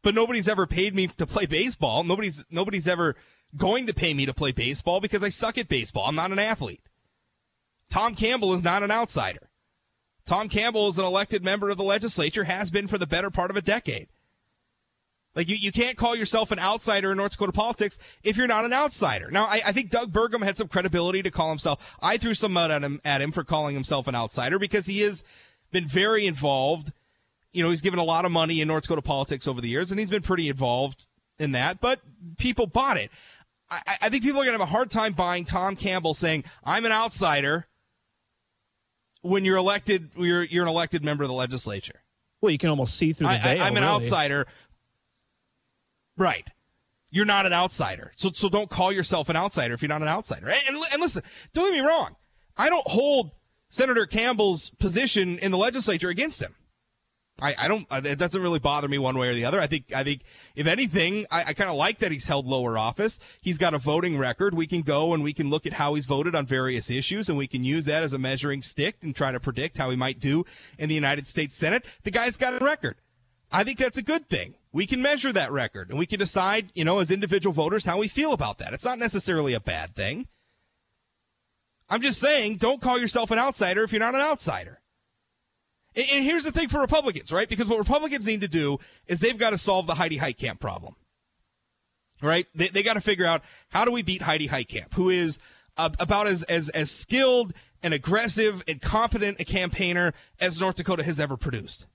but 0.00 0.14
nobody's 0.14 0.48
ever 0.48 0.66
paid 0.66 0.94
me 0.94 1.08
to 1.08 1.26
play 1.26 1.44
baseball. 1.44 2.02
Nobody's 2.02 2.46
nobody's 2.50 2.88
ever 2.88 3.14
going 3.54 3.86
to 3.88 3.92
pay 3.92 4.14
me 4.14 4.24
to 4.24 4.32
play 4.32 4.52
baseball 4.52 5.02
because 5.02 5.22
I 5.22 5.28
suck 5.28 5.58
at 5.58 5.68
baseball. 5.68 6.06
I'm 6.06 6.16
not 6.16 6.32
an 6.32 6.38
athlete. 6.38 6.88
Tom 7.90 8.14
Campbell 8.14 8.54
is 8.54 8.64
not 8.64 8.84
an 8.84 8.90
outsider. 8.90 9.50
Tom 10.24 10.48
Campbell 10.48 10.88
is 10.88 10.98
an 10.98 11.04
elected 11.04 11.44
member 11.44 11.68
of 11.68 11.76
the 11.76 11.84
legislature, 11.84 12.44
has 12.44 12.70
been 12.70 12.88
for 12.88 12.96
the 12.96 13.06
better 13.06 13.30
part 13.30 13.50
of 13.50 13.56
a 13.58 13.62
decade. 13.62 14.08
Like 15.36 15.50
you, 15.50 15.56
you 15.56 15.70
can't 15.70 15.98
call 15.98 16.16
yourself 16.16 16.50
an 16.50 16.58
outsider 16.58 17.12
in 17.12 17.18
North 17.18 17.32
Dakota 17.32 17.52
politics 17.52 17.98
if 18.24 18.38
you're 18.38 18.46
not 18.46 18.64
an 18.64 18.72
outsider. 18.72 19.30
Now, 19.30 19.44
I, 19.44 19.60
I 19.66 19.72
think 19.72 19.90
Doug 19.90 20.10
Burgum 20.10 20.42
had 20.42 20.56
some 20.56 20.66
credibility 20.66 21.22
to 21.22 21.30
call 21.30 21.50
himself. 21.50 21.94
I 22.00 22.16
threw 22.16 22.32
some 22.32 22.54
mud 22.54 22.70
at 22.70 22.82
him 22.82 23.02
at 23.04 23.20
him 23.20 23.32
for 23.32 23.44
calling 23.44 23.74
himself 23.74 24.08
an 24.08 24.14
outsider 24.14 24.58
because 24.58 24.86
he 24.86 25.00
has 25.00 25.22
been 25.70 25.86
very 25.86 26.26
involved. 26.26 26.92
You 27.52 27.62
know, 27.62 27.70
he's 27.70 27.82
given 27.82 27.98
a 27.98 28.04
lot 28.04 28.24
of 28.24 28.32
money 28.32 28.62
in 28.62 28.68
North 28.68 28.84
Dakota 28.84 29.02
politics 29.02 29.46
over 29.46 29.60
the 29.60 29.68
years, 29.68 29.90
and 29.90 30.00
he's 30.00 30.10
been 30.10 30.22
pretty 30.22 30.48
involved 30.48 31.06
in 31.38 31.52
that. 31.52 31.80
But 31.82 32.00
people 32.38 32.66
bought 32.66 32.96
it. 32.96 33.10
I, 33.70 33.80
I 34.02 34.08
think 34.08 34.22
people 34.22 34.40
are 34.40 34.44
going 34.44 34.56
to 34.56 34.64
have 34.64 34.68
a 34.68 34.72
hard 34.72 34.90
time 34.90 35.12
buying 35.12 35.44
Tom 35.44 35.76
Campbell 35.76 36.14
saying, 36.14 36.44
"I'm 36.64 36.86
an 36.86 36.92
outsider." 36.92 37.66
When 39.20 39.44
you're 39.44 39.56
elected, 39.56 40.10
you're 40.16 40.44
you're 40.44 40.62
an 40.62 40.68
elected 40.68 41.04
member 41.04 41.24
of 41.24 41.28
the 41.28 41.34
legislature. 41.34 42.00
well, 42.40 42.52
you 42.52 42.58
can 42.58 42.70
almost 42.70 42.96
see 42.96 43.12
through 43.12 43.26
the 43.26 43.38
veil. 43.38 43.62
I, 43.62 43.66
am 43.66 43.76
an 43.76 43.82
really. 43.82 43.94
outsider. 43.94 44.46
Right. 46.16 46.48
You're 47.10 47.24
not 47.24 47.46
an 47.46 47.52
outsider. 47.52 48.12
So, 48.16 48.30
so 48.32 48.48
don't 48.48 48.70
call 48.70 48.92
yourself 48.92 49.28
an 49.28 49.36
outsider 49.36 49.74
if 49.74 49.82
you're 49.82 49.88
not 49.88 50.02
an 50.02 50.08
outsider. 50.08 50.48
And, 50.48 50.60
and, 50.68 50.76
and 50.92 51.00
listen, 51.00 51.22
don't 51.54 51.72
get 51.72 51.80
me 51.80 51.86
wrong. 51.86 52.16
I 52.56 52.68
don't 52.68 52.86
hold 52.86 53.32
Senator 53.68 54.06
Campbell's 54.06 54.70
position 54.70 55.38
in 55.38 55.50
the 55.50 55.58
legislature 55.58 56.08
against 56.08 56.40
him. 56.40 56.54
I, 57.40 57.54
I 57.58 57.68
don't, 57.68 57.86
uh, 57.90 58.00
it 58.02 58.18
doesn't 58.18 58.40
really 58.40 58.58
bother 58.58 58.88
me 58.88 58.96
one 58.96 59.18
way 59.18 59.28
or 59.28 59.34
the 59.34 59.44
other. 59.44 59.60
I 59.60 59.66
think, 59.66 59.92
I 59.94 60.02
think, 60.02 60.22
if 60.54 60.66
anything, 60.66 61.26
I, 61.30 61.44
I 61.48 61.52
kind 61.52 61.68
of 61.68 61.76
like 61.76 61.98
that 61.98 62.10
he's 62.10 62.26
held 62.26 62.46
lower 62.46 62.78
office. 62.78 63.18
He's 63.42 63.58
got 63.58 63.74
a 63.74 63.78
voting 63.78 64.16
record. 64.16 64.54
We 64.54 64.66
can 64.66 64.80
go 64.80 65.12
and 65.12 65.22
we 65.22 65.34
can 65.34 65.50
look 65.50 65.66
at 65.66 65.74
how 65.74 65.94
he's 65.94 66.06
voted 66.06 66.34
on 66.34 66.46
various 66.46 66.90
issues 66.90 67.28
and 67.28 67.36
we 67.36 67.46
can 67.46 67.62
use 67.62 67.84
that 67.84 68.02
as 68.02 68.14
a 68.14 68.18
measuring 68.18 68.62
stick 68.62 68.96
and 69.02 69.14
try 69.14 69.32
to 69.32 69.40
predict 69.40 69.76
how 69.76 69.90
he 69.90 69.96
might 69.96 70.18
do 70.18 70.46
in 70.78 70.88
the 70.88 70.94
United 70.94 71.26
States 71.26 71.54
Senate. 71.54 71.84
The 72.04 72.10
guy's 72.10 72.38
got 72.38 72.60
a 72.60 72.64
record. 72.64 72.96
I 73.52 73.64
think 73.64 73.78
that's 73.78 73.98
a 73.98 74.02
good 74.02 74.28
thing. 74.28 74.54
We 74.76 74.86
can 74.86 75.00
measure 75.00 75.32
that 75.32 75.50
record 75.52 75.88
and 75.88 75.98
we 75.98 76.04
can 76.04 76.18
decide, 76.18 76.70
you 76.74 76.84
know, 76.84 76.98
as 76.98 77.10
individual 77.10 77.54
voters, 77.54 77.86
how 77.86 77.96
we 77.96 78.08
feel 78.08 78.34
about 78.34 78.58
that. 78.58 78.74
It's 78.74 78.84
not 78.84 78.98
necessarily 78.98 79.54
a 79.54 79.58
bad 79.58 79.96
thing. 79.96 80.28
I'm 81.88 82.02
just 82.02 82.20
saying, 82.20 82.58
don't 82.58 82.82
call 82.82 82.98
yourself 82.98 83.30
an 83.30 83.38
outsider 83.38 83.84
if 83.84 83.90
you're 83.90 84.00
not 84.00 84.14
an 84.14 84.20
outsider. 84.20 84.82
And, 85.94 86.04
and 86.12 86.24
here's 86.24 86.44
the 86.44 86.52
thing 86.52 86.68
for 86.68 86.78
Republicans, 86.78 87.32
right? 87.32 87.48
Because 87.48 87.68
what 87.68 87.78
Republicans 87.78 88.26
need 88.26 88.42
to 88.42 88.48
do 88.48 88.76
is 89.06 89.20
they've 89.20 89.38
got 89.38 89.50
to 89.50 89.58
solve 89.58 89.86
the 89.86 89.94
Heidi 89.94 90.18
Heitkamp 90.18 90.60
problem. 90.60 90.94
Right? 92.20 92.46
They, 92.54 92.68
they 92.68 92.82
got 92.82 92.94
to 92.94 93.00
figure 93.00 93.24
out 93.24 93.40
how 93.70 93.86
do 93.86 93.92
we 93.92 94.02
beat 94.02 94.20
Heidi 94.20 94.48
Heitkamp, 94.48 94.92
who 94.92 95.08
is 95.08 95.38
uh, 95.78 95.88
about 95.98 96.26
as, 96.26 96.42
as, 96.42 96.68
as 96.68 96.90
skilled 96.90 97.54
and 97.82 97.94
aggressive 97.94 98.62
and 98.68 98.82
competent 98.82 99.40
a 99.40 99.46
campaigner 99.46 100.12
as 100.38 100.60
North 100.60 100.76
Dakota 100.76 101.02
has 101.02 101.18
ever 101.18 101.38
produced. 101.38 101.86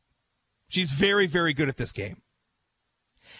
She's 0.67 0.89
very, 0.89 1.27
very 1.27 1.53
good 1.53 1.69
at 1.69 1.77
this 1.77 1.91
game. 1.91 2.23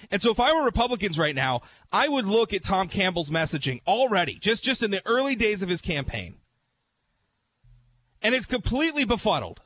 And 0.09 0.21
so 0.21 0.31
if 0.31 0.39
I 0.39 0.53
were 0.53 0.63
Republicans 0.63 1.19
right 1.19 1.35
now, 1.35 1.61
I 1.91 2.07
would 2.07 2.25
look 2.25 2.53
at 2.53 2.63
Tom 2.63 2.87
Campbell's 2.87 3.29
messaging 3.29 3.81
already, 3.85 4.35
just, 4.35 4.63
just 4.63 4.81
in 4.81 4.91
the 4.91 5.01
early 5.05 5.35
days 5.35 5.61
of 5.61 5.69
his 5.69 5.81
campaign. 5.81 6.35
And 8.21 8.33
it's 8.33 8.45
completely 8.45 9.05
befuddled. 9.05 9.61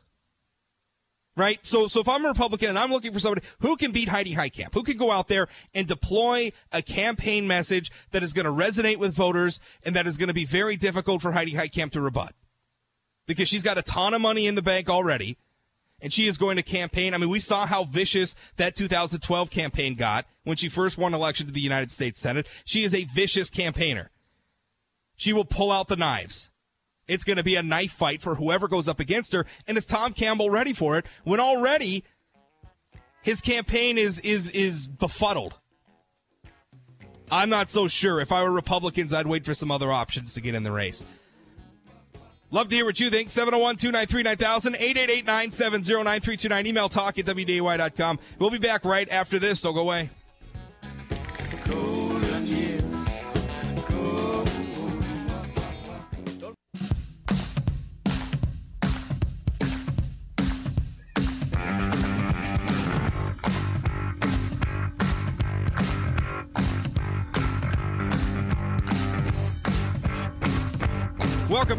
Right? 1.37 1.65
So, 1.65 1.89
so 1.89 1.99
if 1.99 2.07
I'm 2.07 2.23
a 2.23 2.29
Republican 2.29 2.69
and 2.69 2.79
I'm 2.79 2.91
looking 2.91 3.11
for 3.11 3.19
somebody 3.19 3.45
who 3.59 3.75
can 3.75 3.91
beat 3.91 4.07
Heidi 4.07 4.33
Heitkamp, 4.33 4.73
who 4.73 4.83
can 4.83 4.95
go 4.95 5.11
out 5.11 5.27
there 5.27 5.49
and 5.73 5.85
deploy 5.85 6.53
a 6.71 6.81
campaign 6.81 7.45
message 7.45 7.91
that 8.11 8.23
is 8.23 8.31
going 8.31 8.45
to 8.45 8.51
resonate 8.51 8.97
with 8.97 9.13
voters 9.13 9.59
and 9.83 9.95
that 9.97 10.07
is 10.07 10.17
going 10.17 10.29
to 10.29 10.33
be 10.33 10.45
very 10.45 10.77
difficult 10.77 11.21
for 11.21 11.33
Heidi 11.33 11.51
Heitkamp 11.51 11.91
to 11.91 12.01
rebut. 12.01 12.33
Because 13.27 13.49
she's 13.49 13.63
got 13.63 13.77
a 13.77 13.81
ton 13.81 14.13
of 14.13 14.21
money 14.21 14.47
in 14.47 14.55
the 14.55 14.61
bank 14.61 14.89
already 14.89 15.37
and 16.05 16.13
she 16.13 16.27
is 16.27 16.37
going 16.37 16.55
to 16.55 16.61
campaign. 16.61 17.15
I 17.15 17.17
mean, 17.17 17.29
we 17.29 17.39
saw 17.39 17.65
how 17.65 17.83
vicious 17.83 18.35
that 18.57 18.75
2012 18.75 19.49
campaign 19.49 19.95
got 19.95 20.27
when 20.43 20.55
she 20.55 20.69
first 20.69 20.99
won 20.99 21.15
election 21.15 21.47
to 21.47 21.51
the 21.51 21.59
United 21.59 21.91
States 21.91 22.19
Senate. 22.19 22.47
She 22.63 22.83
is 22.83 22.93
a 22.93 23.05
vicious 23.05 23.49
campaigner. 23.49 24.11
She 25.15 25.33
will 25.33 25.45
pull 25.45 25.71
out 25.71 25.87
the 25.87 25.95
knives. 25.95 26.51
It's 27.07 27.23
going 27.23 27.37
to 27.37 27.43
be 27.43 27.55
a 27.55 27.63
knife 27.63 27.91
fight 27.91 28.21
for 28.21 28.35
whoever 28.35 28.67
goes 28.67 28.87
up 28.87 28.99
against 28.99 29.31
her. 29.33 29.47
And 29.67 29.79
is 29.79 29.87
Tom 29.87 30.13
Campbell 30.13 30.51
ready 30.51 30.73
for 30.73 30.99
it 30.99 31.07
when 31.23 31.39
already 31.39 32.03
his 33.23 33.41
campaign 33.41 33.97
is, 33.97 34.19
is, 34.19 34.47
is 34.51 34.85
befuddled? 34.85 35.55
I'm 37.31 37.49
not 37.49 37.67
so 37.67 37.87
sure. 37.87 38.21
If 38.21 38.31
I 38.31 38.43
were 38.43 38.51
Republicans, 38.51 39.11
I'd 39.11 39.25
wait 39.25 39.43
for 39.43 39.55
some 39.55 39.71
other 39.71 39.91
options 39.91 40.35
to 40.35 40.41
get 40.41 40.53
in 40.53 40.61
the 40.61 40.71
race. 40.71 41.03
Love 42.51 42.69
to 42.69 42.75
hear 42.75 42.85
what 42.85 42.99
you 42.99 43.09
think. 43.09 43.29
701 43.29 43.75
293 43.77 44.23
9000, 44.23 44.75
888 44.75 45.25
970 45.25 46.03
9329. 46.03 46.67
Email 46.67 46.89
talk 46.89 47.17
at 47.17 47.25
WDAY.com. 47.25 48.19
We'll 48.39 48.49
be 48.49 48.59
back 48.59 48.85
right 48.85 49.09
after 49.09 49.39
this. 49.39 49.61
Don't 49.61 49.73
go 49.73 49.81
away. 49.81 50.09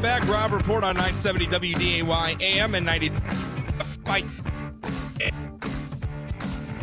Back. 0.07 0.29
Rob 0.29 0.53
Port 0.63 0.85
on 0.85 0.95
970 0.95 1.47
WDAY 1.47 2.41
AM 2.41 2.77
and 2.77 2.87
90. 2.87 3.09
Fight 4.05 4.25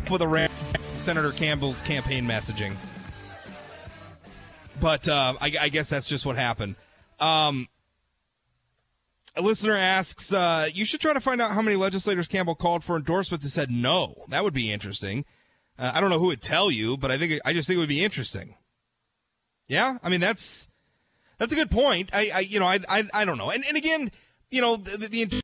for 0.03 0.17
the 0.17 0.27
Ram- 0.27 0.51
Senator 0.95 1.31
Campbell's 1.31 1.81
campaign 1.83 2.25
messaging. 2.25 2.73
But 4.81 5.07
uh, 5.07 5.35
I, 5.39 5.53
I 5.61 5.69
guess 5.69 5.89
that's 5.89 6.09
just 6.09 6.25
what 6.25 6.35
happened. 6.35 6.75
Um, 7.21 7.69
a 9.37 9.41
listener 9.41 9.77
asks, 9.77 10.33
uh, 10.33 10.67
you 10.73 10.83
should 10.83 10.99
try 10.99 11.13
to 11.13 11.21
find 11.21 11.39
out 11.39 11.51
how 11.51 11.61
many 11.61 11.77
legislators 11.77 12.27
Campbell 12.27 12.55
called 12.55 12.83
for 12.83 12.97
endorsements 12.97 13.45
and 13.45 13.53
said 13.53 13.71
no. 13.71 14.25
That 14.27 14.43
would 14.43 14.53
be 14.53 14.69
interesting. 14.69 15.23
Uh, 15.79 15.93
I 15.95 16.01
don't 16.01 16.09
know 16.09 16.19
who 16.19 16.27
would 16.27 16.41
tell 16.41 16.69
you, 16.69 16.97
but 16.97 17.09
I 17.09 17.17
think 17.17 17.39
I 17.45 17.53
just 17.53 17.67
think 17.67 17.77
it 17.77 17.79
would 17.79 17.87
be 17.87 18.03
interesting. 18.03 18.55
Yeah, 19.69 19.97
I 20.03 20.09
mean 20.09 20.19
that's 20.19 20.67
that's 21.43 21.53
a 21.53 21.57
good 21.57 21.71
point. 21.71 22.09
I, 22.13 22.31
I 22.33 22.39
you 22.39 22.59
know, 22.59 22.65
I, 22.65 22.79
I, 22.87 23.03
I 23.13 23.25
don't 23.25 23.37
know. 23.37 23.49
And, 23.49 23.65
and 23.67 23.75
again, 23.75 24.11
you 24.49 24.61
know, 24.61 24.77
the, 24.77 25.07
the 25.07 25.41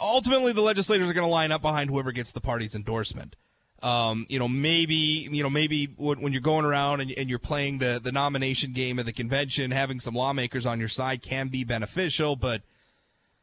ultimately 0.00 0.52
the 0.52 0.62
legislators 0.62 1.10
are 1.10 1.12
going 1.12 1.26
to 1.26 1.30
line 1.30 1.52
up 1.52 1.60
behind 1.60 1.90
whoever 1.90 2.10
gets 2.10 2.32
the 2.32 2.40
party's 2.40 2.74
endorsement. 2.74 3.36
Um, 3.82 4.24
you 4.30 4.38
know, 4.38 4.48
maybe, 4.48 5.28
you 5.30 5.42
know, 5.42 5.50
maybe 5.50 5.88
when, 5.98 6.32
you're 6.32 6.40
going 6.40 6.64
around 6.64 7.02
and, 7.02 7.12
and 7.18 7.28
you're 7.28 7.38
playing 7.38 7.78
the, 7.78 8.00
the 8.02 8.10
nomination 8.10 8.72
game 8.72 8.98
at 8.98 9.04
the 9.04 9.12
convention, 9.12 9.70
having 9.70 10.00
some 10.00 10.14
lawmakers 10.14 10.64
on 10.64 10.80
your 10.80 10.88
side 10.88 11.20
can 11.20 11.48
be 11.48 11.62
beneficial, 11.62 12.36
but, 12.36 12.62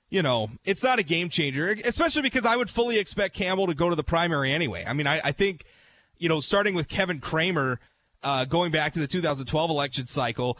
you 0.10 0.24
know, 0.24 0.50
it's 0.66 0.84
not 0.84 0.98
a 0.98 1.04
game 1.04 1.30
changer, 1.30 1.75
especially 1.86 2.24
because 2.24 2.46
I 2.46 2.56
would 2.56 2.72
fully 2.72 2.98
expect 2.98 3.36
Campbell 3.36 3.68
to 3.68 3.75
go 3.75 3.92
to 3.92 3.96
the 3.96 4.04
primary 4.04 4.52
anyway. 4.52 4.84
I 4.88 4.94
mean, 4.94 5.06
I, 5.06 5.22
I 5.24 5.32
think, 5.32 5.66
you 6.18 6.30
know, 6.30 6.40
starting 6.40 6.74
with 6.74 6.88
Kevin 6.88 7.20
Cramer, 7.20 7.80
uh, 8.24 8.46
going 8.46 8.72
back 8.72 8.94
to 8.94 9.00
the 9.00 9.08
2012 9.08 9.70
election 9.70 10.08
cycle, 10.08 10.58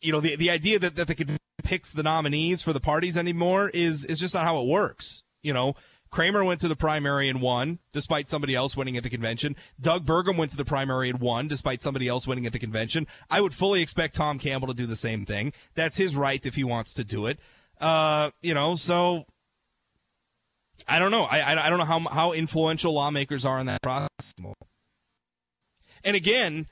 you 0.00 0.12
know, 0.12 0.20
the, 0.20 0.36
the 0.36 0.50
idea 0.50 0.78
that, 0.78 0.96
that 0.96 1.06
the 1.06 1.14
convention 1.14 1.38
picks 1.62 1.92
the 1.92 2.02
nominees 2.02 2.62
for 2.62 2.72
the 2.72 2.80
parties 2.80 3.16
anymore 3.16 3.70
is, 3.72 4.04
is 4.04 4.18
just 4.18 4.34
not 4.34 4.44
how 4.44 4.60
it 4.60 4.66
works. 4.66 5.22
You 5.42 5.52
know, 5.52 5.74
Cramer 6.10 6.44
went 6.44 6.60
to 6.60 6.68
the 6.68 6.76
primary 6.76 7.28
and 7.28 7.40
won, 7.40 7.78
despite 7.92 8.28
somebody 8.28 8.54
else 8.54 8.76
winning 8.76 8.96
at 8.96 9.02
the 9.02 9.10
convention. 9.10 9.56
Doug 9.80 10.04
Burgum 10.04 10.36
went 10.36 10.50
to 10.50 10.56
the 10.56 10.64
primary 10.64 11.08
and 11.08 11.20
won, 11.20 11.48
despite 11.48 11.80
somebody 11.80 12.06
else 12.06 12.26
winning 12.26 12.46
at 12.46 12.52
the 12.52 12.58
convention. 12.58 13.06
I 13.30 13.40
would 13.40 13.54
fully 13.54 13.80
expect 13.80 14.14
Tom 14.14 14.38
Campbell 14.38 14.68
to 14.68 14.74
do 14.74 14.86
the 14.86 14.94
same 14.94 15.24
thing. 15.24 15.54
That's 15.74 15.96
his 15.96 16.14
right 16.14 16.44
if 16.44 16.54
he 16.54 16.64
wants 16.64 16.92
to 16.94 17.04
do 17.04 17.26
it. 17.26 17.38
Uh, 17.80 18.30
you 18.42 18.52
know, 18.52 18.74
so 18.74 19.24
I 20.86 20.98
don't 20.98 21.10
know. 21.10 21.24
I, 21.24 21.52
I 21.52 21.70
don't 21.70 21.78
know 21.78 21.84
how 21.84 22.00
how 22.00 22.32
influential 22.32 22.92
lawmakers 22.92 23.44
are 23.44 23.58
in 23.58 23.66
that 23.66 23.82
process. 23.82 24.34
And 26.04 26.16
again, 26.16 26.66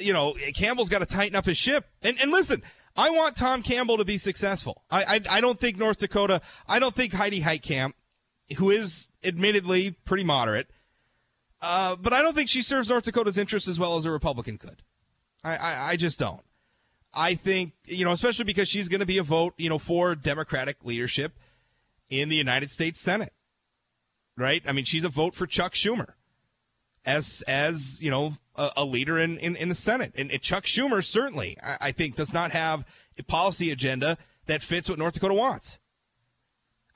you 0.00 0.12
know, 0.12 0.34
Campbell's 0.54 0.88
got 0.88 1.00
to 1.00 1.06
tighten 1.06 1.36
up 1.36 1.46
his 1.46 1.58
ship. 1.58 1.86
And 2.02 2.20
and 2.20 2.30
listen, 2.30 2.62
I 2.96 3.10
want 3.10 3.36
Tom 3.36 3.62
Campbell 3.62 3.98
to 3.98 4.04
be 4.04 4.18
successful. 4.18 4.82
I 4.90 5.02
I, 5.02 5.20
I 5.36 5.40
don't 5.40 5.60
think 5.60 5.78
North 5.78 5.98
Dakota. 5.98 6.40
I 6.68 6.78
don't 6.78 6.94
think 6.94 7.12
Heidi 7.12 7.40
Heitkamp, 7.40 7.92
who 8.58 8.70
is 8.70 9.08
admittedly 9.24 9.92
pretty 10.04 10.24
moderate, 10.24 10.68
uh, 11.62 11.96
but 11.96 12.12
I 12.12 12.22
don't 12.22 12.34
think 12.34 12.48
she 12.48 12.62
serves 12.62 12.88
North 12.88 13.04
Dakota's 13.04 13.38
interests 13.38 13.68
as 13.68 13.78
well 13.78 13.96
as 13.96 14.06
a 14.06 14.10
Republican 14.10 14.56
could. 14.56 14.82
I, 15.44 15.56
I, 15.56 15.88
I 15.90 15.96
just 15.96 16.18
don't. 16.18 16.42
I 17.12 17.34
think, 17.34 17.72
you 17.86 18.04
know, 18.04 18.12
especially 18.12 18.44
because 18.44 18.68
she's 18.68 18.88
going 18.88 19.00
to 19.00 19.06
be 19.06 19.18
a 19.18 19.22
vote, 19.22 19.54
you 19.56 19.68
know, 19.68 19.78
for 19.78 20.14
Democratic 20.14 20.84
leadership 20.84 21.32
in 22.08 22.28
the 22.28 22.36
United 22.36 22.70
States 22.70 23.00
Senate. 23.00 23.32
Right? 24.36 24.62
I 24.66 24.72
mean, 24.72 24.84
she's 24.84 25.04
a 25.04 25.08
vote 25.08 25.34
for 25.34 25.46
Chuck 25.46 25.74
Schumer 25.74 26.14
as, 27.04 27.42
as, 27.48 28.00
you 28.00 28.10
know, 28.10 28.34
a, 28.56 28.70
a 28.78 28.84
leader 28.84 29.18
in, 29.18 29.38
in, 29.38 29.56
in, 29.56 29.68
the 29.68 29.74
Senate. 29.74 30.12
And, 30.16 30.30
and 30.30 30.40
Chuck 30.40 30.64
Schumer 30.64 31.02
certainly, 31.04 31.56
I, 31.62 31.88
I 31.88 31.92
think, 31.92 32.16
does 32.16 32.32
not 32.32 32.52
have 32.52 32.84
a 33.18 33.22
policy 33.22 33.70
agenda 33.70 34.18
that 34.46 34.62
fits 34.62 34.88
what 34.88 34.98
North 34.98 35.14
Dakota 35.14 35.34
wants. 35.34 35.78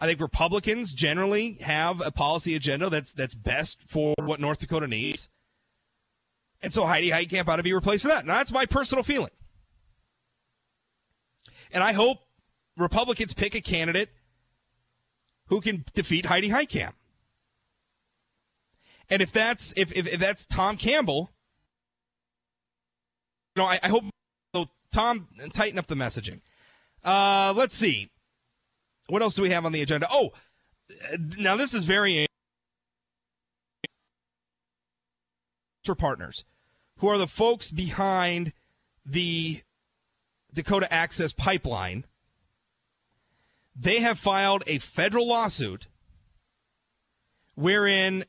I 0.01 0.07
think 0.07 0.21
Republicans 0.21 0.93
generally 0.93 1.55
have 1.61 2.05
a 2.05 2.11
policy 2.11 2.55
agenda 2.55 2.91
that's 2.91 3.13
that's 3.13 3.35
best 3.35 3.81
for 3.87 4.15
what 4.19 4.41
North 4.41 4.59
Dakota 4.59 4.87
needs. 4.89 5.29
And 6.63 6.73
so 6.73 6.85
Heidi 6.85 7.11
Heitkamp 7.11 7.49
ought 7.49 7.57
to 7.57 7.63
be 7.63 7.73
replaced 7.73 8.03
for 8.03 8.09
that. 8.09 8.27
Now 8.27 8.35
that's 8.35 8.53
my 8.53 8.67
personal 8.67 9.05
feeling. 9.05 9.31
And 11.73 11.83
I 11.83 11.93
hope 11.93 12.19
Republicans 12.77 13.35
pick 13.35 13.55
a 13.55 13.61
candidate 13.61 14.11
who 15.47 15.61
can 15.61 15.85
defeat 15.95 16.27
Heidi 16.27 16.51
Heitkamp. 16.51 16.95
And 19.11 19.23
if 19.23 19.33
that's 19.33 19.73
if, 19.77 19.93
if, 19.97 20.13
if 20.13 20.21
that's 20.21 20.47
Tom 20.47 20.77
Campbell, 20.77 21.31
you 23.55 23.63
know, 23.63 23.69
I, 23.69 23.79
I 23.83 23.89
hope 23.89 24.05
so 24.55 24.67
Tom 24.93 25.29
tighten 25.53 25.79
up 25.79 25.87
the 25.87 25.95
messaging. 25.95 26.41
Uh, 27.03 27.53
let's 27.57 27.77
see. 27.77 28.11
What 29.09 29.23
else 29.23 29.35
do 29.35 29.43
we 29.43 29.51
have 29.51 29.67
on 29.67 29.73
the 29.73 29.83
agenda? 29.83 30.07
Oh, 30.11 30.33
now 31.39 31.57
this 31.57 31.75
is 31.75 31.85
very 31.85 32.27
for 35.85 35.95
partners, 35.95 36.45
who 36.99 37.09
are 37.09 37.19
the 37.19 37.27
folks 37.27 37.71
behind 37.71 38.53
the 39.05 39.61
Dakota 40.53 40.93
Access 40.93 41.33
Pipeline. 41.33 42.07
They 43.77 44.01
have 44.01 44.19
filed 44.19 44.63
a 44.67 44.79
federal 44.79 45.29
lawsuit 45.29 45.89
wherein 47.55 48.25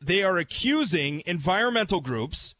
they 0.00 0.22
are 0.22 0.38
accusing 0.38 1.22
environmental 1.26 2.00
groups, 2.00 2.54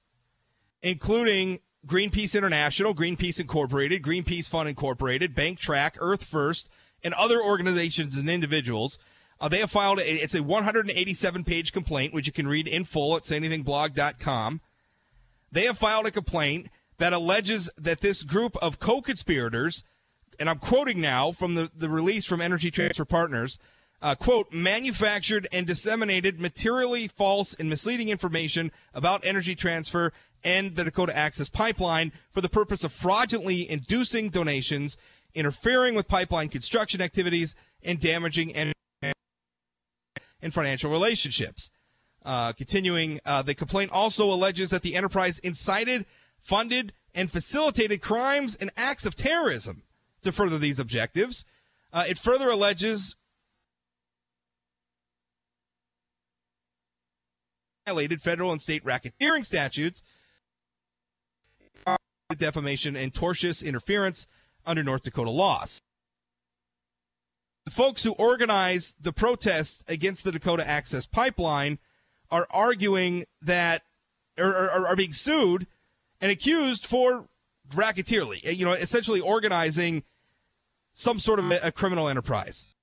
including 0.82 1.60
Greenpeace 1.86 2.36
International, 2.36 2.94
Greenpeace 2.94 3.40
Incorporated, 3.40 4.02
Greenpeace 4.02 4.48
Fund 4.48 4.68
Incorporated, 4.68 5.34
BankTrack, 5.34 5.92
Earth 6.00 6.24
First, 6.24 6.68
and 7.02 7.14
other 7.14 7.40
organizations 7.40 8.16
and 8.16 8.28
individuals. 8.28 8.98
Uh, 9.40 9.48
they 9.48 9.58
have 9.58 9.70
filed 9.70 10.00
a, 10.00 10.22
it's 10.22 10.34
a 10.34 10.42
187 10.42 11.44
page 11.44 11.72
complaint, 11.72 12.12
which 12.12 12.26
you 12.26 12.32
can 12.32 12.48
read 12.48 12.66
in 12.66 12.84
full 12.84 13.16
at 13.16 13.22
sayanythingblog.com. 13.22 14.60
They 15.52 15.64
have 15.64 15.78
filed 15.78 16.06
a 16.06 16.10
complaint 16.10 16.68
that 16.98 17.12
alleges 17.12 17.70
that 17.76 18.00
this 18.00 18.24
group 18.24 18.56
of 18.60 18.80
co-conspirators, 18.80 19.84
and 20.40 20.50
I'm 20.50 20.58
quoting 20.58 21.00
now 21.00 21.30
from 21.30 21.54
the, 21.54 21.70
the 21.74 21.88
release 21.88 22.26
from 22.26 22.40
Energy 22.40 22.70
Transfer 22.70 23.04
Partners, 23.04 23.58
uh, 24.00 24.14
quote, 24.14 24.52
manufactured 24.52 25.48
and 25.52 25.66
disseminated 25.66 26.40
materially 26.40 27.08
false 27.08 27.54
and 27.54 27.68
misleading 27.68 28.08
information 28.08 28.70
about 28.94 29.24
energy 29.24 29.54
transfer 29.54 30.12
and 30.44 30.76
the 30.76 30.84
Dakota 30.84 31.16
Access 31.16 31.48
Pipeline 31.48 32.12
for 32.30 32.40
the 32.40 32.48
purpose 32.48 32.84
of 32.84 32.92
fraudulently 32.92 33.68
inducing 33.68 34.28
donations 34.30 34.96
interfering 35.34 35.94
with 35.94 36.08
pipeline 36.08 36.48
construction 36.48 37.00
activities, 37.00 37.54
and 37.82 38.00
damaging 38.00 38.52
and, 38.54 38.72
and 40.42 40.52
financial 40.52 40.90
relationships. 40.90 41.70
Uh, 42.24 42.52
continuing, 42.52 43.20
uh, 43.24 43.42
the 43.42 43.54
complaint 43.54 43.90
also 43.92 44.30
alleges 44.30 44.70
that 44.70 44.82
the 44.82 44.96
enterprise 44.96 45.38
incited, 45.40 46.04
funded, 46.40 46.92
and 47.14 47.30
facilitated 47.30 48.00
crimes 48.00 48.56
and 48.56 48.70
acts 48.76 49.06
of 49.06 49.14
terrorism 49.14 49.82
to 50.22 50.32
further 50.32 50.58
these 50.58 50.78
objectives. 50.78 51.44
Uh, 51.92 52.04
it 52.08 52.18
further 52.18 52.50
alleges 52.50 53.14
violated 57.88 58.20
federal 58.20 58.52
and 58.52 58.60
state 58.60 58.84
racketeering 58.84 59.44
statutes, 59.44 60.02
uh, 61.86 61.96
defamation, 62.36 62.96
and 62.96 63.14
tortious 63.14 63.64
interference 63.64 64.26
under 64.66 64.82
North 64.82 65.04
Dakota 65.04 65.30
laws. 65.30 65.80
The 67.64 67.70
folks 67.70 68.04
who 68.04 68.12
organized 68.12 68.96
the 69.02 69.12
protests 69.12 69.82
against 69.88 70.24
the 70.24 70.32
Dakota 70.32 70.68
Access 70.68 71.06
Pipeline 71.06 71.78
are 72.30 72.46
arguing 72.50 73.24
that, 73.40 73.82
or, 74.38 74.50
or 74.50 74.86
are 74.86 74.96
being 74.96 75.14
sued 75.14 75.66
and 76.20 76.30
accused 76.30 76.84
for 76.84 77.26
racketeerly, 77.70 78.40
you 78.54 78.66
know, 78.66 78.72
essentially 78.72 79.20
organizing 79.20 80.02
some 80.92 81.18
sort 81.18 81.38
of 81.38 81.50
a, 81.50 81.58
a 81.64 81.72
criminal 81.72 82.08
enterprise. 82.08 82.74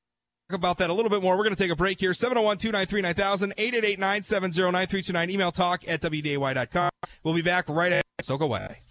About 0.52 0.78
that 0.78 0.92
a 0.92 0.94
little 0.94 1.10
bit 1.10 1.24
more. 1.24 1.36
We're 1.38 1.44
going 1.44 1.56
to 1.56 1.62
take 1.62 1.72
a 1.72 1.76
break 1.76 2.00
here. 2.00 2.14
701 2.14 2.58
293 2.58 3.02
9000, 3.02 3.54
888 3.58 4.00
970 4.00 4.62
9329. 4.62 5.30
Email 5.32 5.52
talk 5.52 5.88
at 5.88 6.02
WDAY.com. 6.02 6.90
We'll 7.24 7.34
be 7.34 7.42
back 7.42 7.68
right. 7.68 8.00
So 8.22 8.38
go 8.38 8.46
away. 8.46 8.82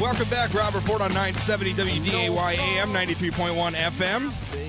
Welcome 0.00 0.28
back. 0.28 0.54
Rob 0.54 0.72
Port 0.84 1.02
on 1.02 1.12
970 1.12 1.74
WDAY 1.74 2.78
AM 2.78 2.92
93.1 2.92 3.74
FM. 3.74 4.63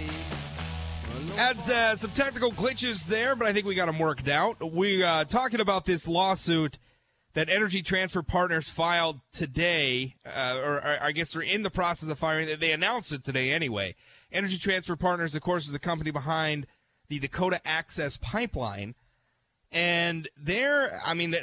Had 1.35 1.59
uh, 1.69 1.95
some 1.97 2.11
technical 2.11 2.51
glitches 2.51 3.07
there, 3.07 3.35
but 3.35 3.47
I 3.47 3.53
think 3.53 3.65
we 3.65 3.75
got 3.75 3.87
them 3.87 3.99
worked 3.99 4.27
out. 4.27 4.71
We 4.71 5.03
uh, 5.03 5.25
talking 5.25 5.59
about 5.59 5.85
this 5.85 6.07
lawsuit 6.07 6.79
that 7.33 7.49
Energy 7.49 7.81
Transfer 7.81 8.23
Partners 8.23 8.69
filed 8.69 9.19
today, 9.33 10.15
uh, 10.25 10.59
or, 10.63 10.75
or, 10.75 10.97
I 11.01 11.11
guess 11.11 11.33
they're 11.33 11.41
in 11.41 11.63
the 11.63 11.69
process 11.69 12.09
of 12.09 12.17
filing. 12.17 12.47
They 12.57 12.71
announced 12.71 13.11
it 13.11 13.23
today 13.23 13.51
anyway. 13.51 13.95
Energy 14.31 14.57
Transfer 14.57 14.95
Partners, 14.95 15.35
of 15.35 15.41
course, 15.41 15.65
is 15.65 15.71
the 15.71 15.79
company 15.79 16.11
behind 16.11 16.67
the 17.09 17.19
Dakota 17.19 17.59
Access 17.65 18.17
Pipeline, 18.17 18.95
and 19.71 20.29
they're, 20.37 20.99
I 21.05 21.13
mean, 21.13 21.35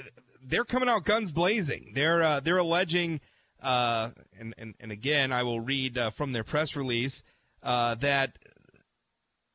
they're 0.43 0.65
coming 0.65 0.89
out 0.89 1.05
guns 1.05 1.33
blazing. 1.33 1.93
They're 1.95 2.23
uh, 2.23 2.41
they're 2.41 2.59
alleging 2.59 3.21
uh, 3.63 4.11
and, 4.39 4.55
and, 4.59 4.75
and 4.81 4.91
again, 4.91 5.33
I 5.33 5.43
will 5.43 5.61
read 5.61 5.97
uh, 5.97 6.11
from 6.11 6.33
their 6.33 6.45
press 6.45 6.75
release 6.75 7.23
uh, 7.63 7.95
that 7.97 8.39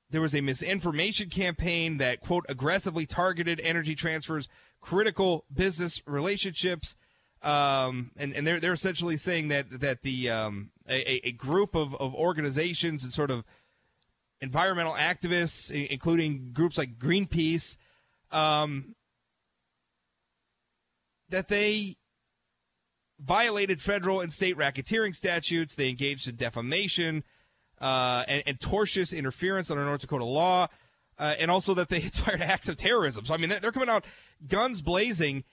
there 0.10 0.22
was 0.22 0.34
a 0.34 0.42
misinformation 0.42 1.30
campaign 1.30 1.98
that, 1.98 2.22
quote, 2.22 2.46
aggressively 2.48 3.06
targeted 3.06 3.60
Energy 3.62 3.96
Transfer's 3.96 4.48
critical 4.80 5.46
business 5.54 6.02
relationships. 6.06 6.96
Um, 7.44 8.12
and, 8.18 8.34
and 8.34 8.48
they're, 8.48 8.60
they're 8.60 8.74
essentially 8.74 9.18
saying 9.18 9.50
that, 9.50 9.70
that 9.82 10.02
the, 10.02 10.30
um, 10.30 10.72
a, 10.90 11.28
a 11.28 11.32
group 11.34 11.76
of, 11.76 11.94
of 11.96 12.16
organizations 12.16 13.04
and 13.04 13.14
sort 13.14 13.32
of 13.32 13.44
environmental 14.42 14.94
activists, 14.94 15.70
including 15.90 16.52
groups 16.54 16.78
like 16.78 16.98
Greenpeace, 16.98 17.78
um, 18.32 18.96
that 21.30 21.48
they 21.48 21.98
violated 23.20 23.82
federal 23.82 24.22
and 24.22 24.32
state 24.32 24.56
racketeering 24.58 25.14
statutes. 25.14 25.76
They 25.76 25.90
engaged 25.90 26.28
in 26.28 26.36
defamation 26.36 27.24
uh, 27.80 28.24
and, 28.28 28.44
and, 28.46 28.60
tortious 28.60 29.16
interference 29.16 29.70
under 29.70 29.86
North 29.86 30.02
Dakota 30.02 30.26
law, 30.26 30.68
uh, 31.20 31.36
and 31.40 31.52
also 31.52 31.74
that 31.76 31.90
they 31.90 32.02
inspired 32.04 32.42
acts 32.42 32.70
of 32.70 32.78
terrorism. 32.78 33.26
So, 33.26 33.34
I 33.34 33.38
mean, 33.38 33.54
they're 33.62 33.72
coming 33.72 33.90
out 33.90 34.06
guns 34.48 34.82
blazing. 34.82 35.44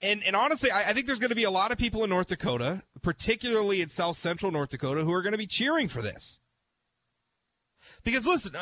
And, 0.00 0.22
and 0.24 0.34
honestly, 0.34 0.70
I, 0.70 0.90
I 0.90 0.92
think 0.92 1.06
there's 1.06 1.18
going 1.18 1.30
to 1.30 1.36
be 1.36 1.44
a 1.44 1.50
lot 1.50 1.70
of 1.70 1.78
people 1.78 2.02
in 2.04 2.10
North 2.10 2.28
Dakota, 2.28 2.82
particularly 3.02 3.80
in 3.80 3.88
South 3.88 4.16
Central 4.16 4.50
North 4.52 4.70
Dakota, 4.70 5.04
who 5.04 5.12
are 5.12 5.22
going 5.22 5.32
to 5.32 5.38
be 5.38 5.46
cheering 5.46 5.88
for 5.88 6.02
this. 6.02 6.38
Because 8.04 8.26
listen, 8.26 8.52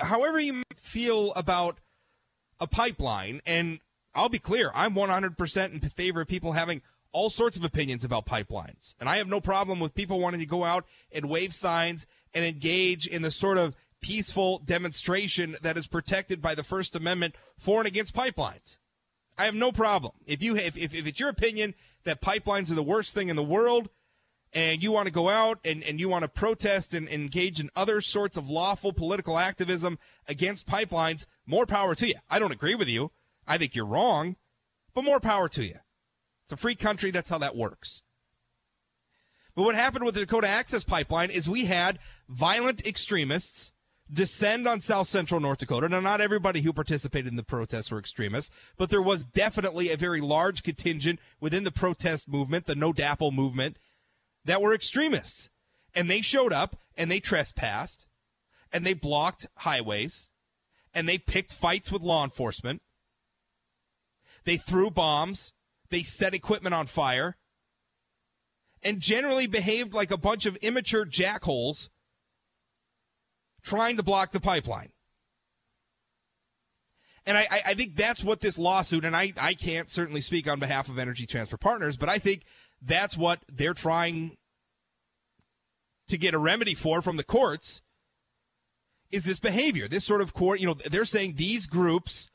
however 0.00 0.38
you 0.38 0.62
feel 0.74 1.32
about 1.32 1.78
a 2.58 2.66
pipeline, 2.66 3.40
and 3.46 3.80
I'll 4.14 4.28
be 4.28 4.38
clear, 4.38 4.70
I'm 4.74 4.94
100% 4.94 5.72
in 5.72 5.80
favor 5.80 6.20
of 6.20 6.28
people 6.28 6.52
having 6.52 6.82
all 7.12 7.30
sorts 7.30 7.56
of 7.56 7.64
opinions 7.64 8.04
about 8.04 8.26
pipelines. 8.26 8.94
And 9.00 9.08
I 9.08 9.16
have 9.16 9.28
no 9.28 9.40
problem 9.40 9.80
with 9.80 9.94
people 9.94 10.20
wanting 10.20 10.40
to 10.40 10.46
go 10.46 10.64
out 10.64 10.86
and 11.12 11.28
wave 11.28 11.54
signs 11.54 12.06
and 12.34 12.44
engage 12.44 13.06
in 13.06 13.22
the 13.22 13.30
sort 13.30 13.58
of 13.58 13.74
peaceful 14.00 14.60
demonstration 14.64 15.56
that 15.62 15.76
is 15.76 15.86
protected 15.86 16.40
by 16.40 16.54
the 16.54 16.64
First 16.64 16.96
Amendment 16.96 17.34
for 17.58 17.80
and 17.80 17.86
against 17.86 18.14
pipelines. 18.14 18.78
I 19.36 19.44
have 19.44 19.54
no 19.54 19.72
problem. 19.72 20.12
If 20.26 20.42
you 20.42 20.56
if, 20.56 20.76
if, 20.76 20.94
if 20.94 21.06
it's 21.06 21.20
your 21.20 21.28
opinion 21.28 21.74
that 22.04 22.20
pipelines 22.20 22.70
are 22.70 22.74
the 22.74 22.82
worst 22.82 23.14
thing 23.14 23.28
in 23.28 23.36
the 23.36 23.42
world 23.42 23.88
and 24.52 24.82
you 24.82 24.90
want 24.92 25.06
to 25.06 25.12
go 25.12 25.28
out 25.28 25.58
and, 25.64 25.82
and 25.84 26.00
you 26.00 26.08
want 26.08 26.24
to 26.24 26.28
protest 26.28 26.92
and, 26.92 27.08
and 27.08 27.22
engage 27.22 27.60
in 27.60 27.70
other 27.76 28.00
sorts 28.00 28.36
of 28.36 28.48
lawful 28.48 28.92
political 28.92 29.38
activism 29.38 29.98
against 30.28 30.66
pipelines, 30.66 31.26
more 31.46 31.66
power 31.66 31.94
to 31.94 32.08
you. 32.08 32.14
I 32.28 32.38
don't 32.38 32.52
agree 32.52 32.74
with 32.74 32.88
you. 32.88 33.12
I 33.46 33.58
think 33.58 33.74
you're 33.74 33.86
wrong, 33.86 34.36
but 34.94 35.04
more 35.04 35.20
power 35.20 35.48
to 35.50 35.64
you. 35.64 35.76
It's 36.50 36.58
a 36.58 36.60
free 36.60 36.74
country. 36.74 37.12
That's 37.12 37.30
how 37.30 37.38
that 37.38 37.54
works. 37.54 38.02
But 39.54 39.62
what 39.62 39.76
happened 39.76 40.04
with 40.04 40.14
the 40.14 40.20
Dakota 40.20 40.48
Access 40.48 40.82
Pipeline 40.82 41.30
is 41.30 41.48
we 41.48 41.66
had 41.66 42.00
violent 42.28 42.84
extremists 42.84 43.70
descend 44.12 44.66
on 44.66 44.80
south 44.80 45.06
central 45.06 45.38
North 45.38 45.58
Dakota. 45.58 45.88
Now, 45.88 46.00
not 46.00 46.20
everybody 46.20 46.62
who 46.62 46.72
participated 46.72 47.30
in 47.30 47.36
the 47.36 47.44
protests 47.44 47.92
were 47.92 48.00
extremists, 48.00 48.50
but 48.76 48.90
there 48.90 49.00
was 49.00 49.24
definitely 49.24 49.92
a 49.92 49.96
very 49.96 50.20
large 50.20 50.64
contingent 50.64 51.20
within 51.38 51.62
the 51.62 51.70
protest 51.70 52.28
movement, 52.28 52.66
the 52.66 52.74
NoDAPL 52.74 53.32
movement, 53.32 53.78
that 54.44 54.60
were 54.60 54.74
extremists. 54.74 55.50
And 55.94 56.10
they 56.10 56.20
showed 56.20 56.52
up 56.52 56.74
and 56.96 57.08
they 57.08 57.20
trespassed 57.20 58.08
and 58.72 58.84
they 58.84 58.94
blocked 58.94 59.46
highways 59.58 60.30
and 60.92 61.08
they 61.08 61.16
picked 61.16 61.52
fights 61.52 61.92
with 61.92 62.02
law 62.02 62.24
enforcement. 62.24 62.82
They 64.42 64.56
threw 64.56 64.90
bombs. 64.90 65.52
They 65.90 66.02
set 66.02 66.34
equipment 66.34 66.74
on 66.74 66.86
fire 66.86 67.36
and 68.82 69.00
generally 69.00 69.46
behaved 69.46 69.92
like 69.92 70.10
a 70.10 70.16
bunch 70.16 70.46
of 70.46 70.56
immature 70.56 71.04
jackholes 71.04 71.88
trying 73.62 73.96
to 73.96 74.02
block 74.02 74.32
the 74.32 74.40
pipeline. 74.40 74.90
And 77.26 77.36
I, 77.36 77.46
I, 77.66 77.74
think 77.74 77.96
that's 77.96 78.24
what 78.24 78.40
this 78.40 78.58
lawsuit, 78.58 79.04
and 79.04 79.14
I, 79.14 79.34
I 79.40 79.52
can't 79.52 79.90
certainly 79.90 80.22
speak 80.22 80.48
on 80.48 80.58
behalf 80.58 80.88
of 80.88 80.98
Energy 80.98 81.26
Transfer 81.26 81.58
Partners, 81.58 81.98
but 81.98 82.08
I 82.08 82.18
think 82.18 82.44
that's 82.80 83.16
what 83.16 83.40
they're 83.52 83.74
trying 83.74 84.38
to 86.08 86.16
get 86.16 86.34
a 86.34 86.38
remedy 86.38 86.74
for 86.74 87.02
from 87.02 87.18
the 87.18 87.24
courts 87.24 87.82
is 89.10 89.24
this 89.24 89.38
behavior. 89.38 89.86
This 89.86 90.04
sort 90.04 90.22
of 90.22 90.32
court, 90.32 90.60
you 90.60 90.66
know, 90.66 90.74
they're 90.74 91.04
saying 91.04 91.34
these 91.36 91.66
groups 91.66 92.30